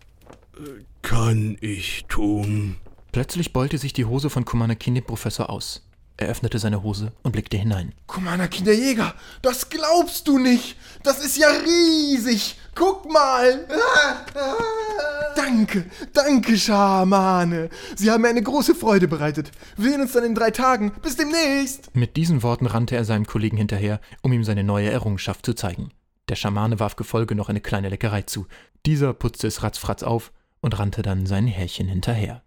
[0.56, 0.62] äh,
[1.02, 2.78] kann ich tun.
[3.12, 5.84] Plötzlich beulte sich die Hose von dem Professor aus.
[6.20, 7.94] Er öffnete seine Hose und blickte hinein.
[8.08, 9.14] Commander Kinderjäger,
[9.44, 10.76] das glaubst du nicht!
[11.04, 12.58] Das ist ja riesig!
[12.74, 13.68] Guck mal!
[15.36, 17.70] Danke, danke, Schamane!
[17.96, 19.52] Sie haben mir eine große Freude bereitet.
[19.78, 20.92] Wir sehen uns dann in drei Tagen.
[21.04, 21.96] Bis demnächst!
[21.96, 25.92] Mit diesen Worten rannte er seinem Kollegen hinterher, um ihm seine neue Errungenschaft zu zeigen.
[26.30, 28.48] Der Schamane warf Gefolge noch eine kleine Leckerei zu.
[28.86, 32.42] Dieser putzte es ratzfratz auf und rannte dann seinen Härchen hinterher.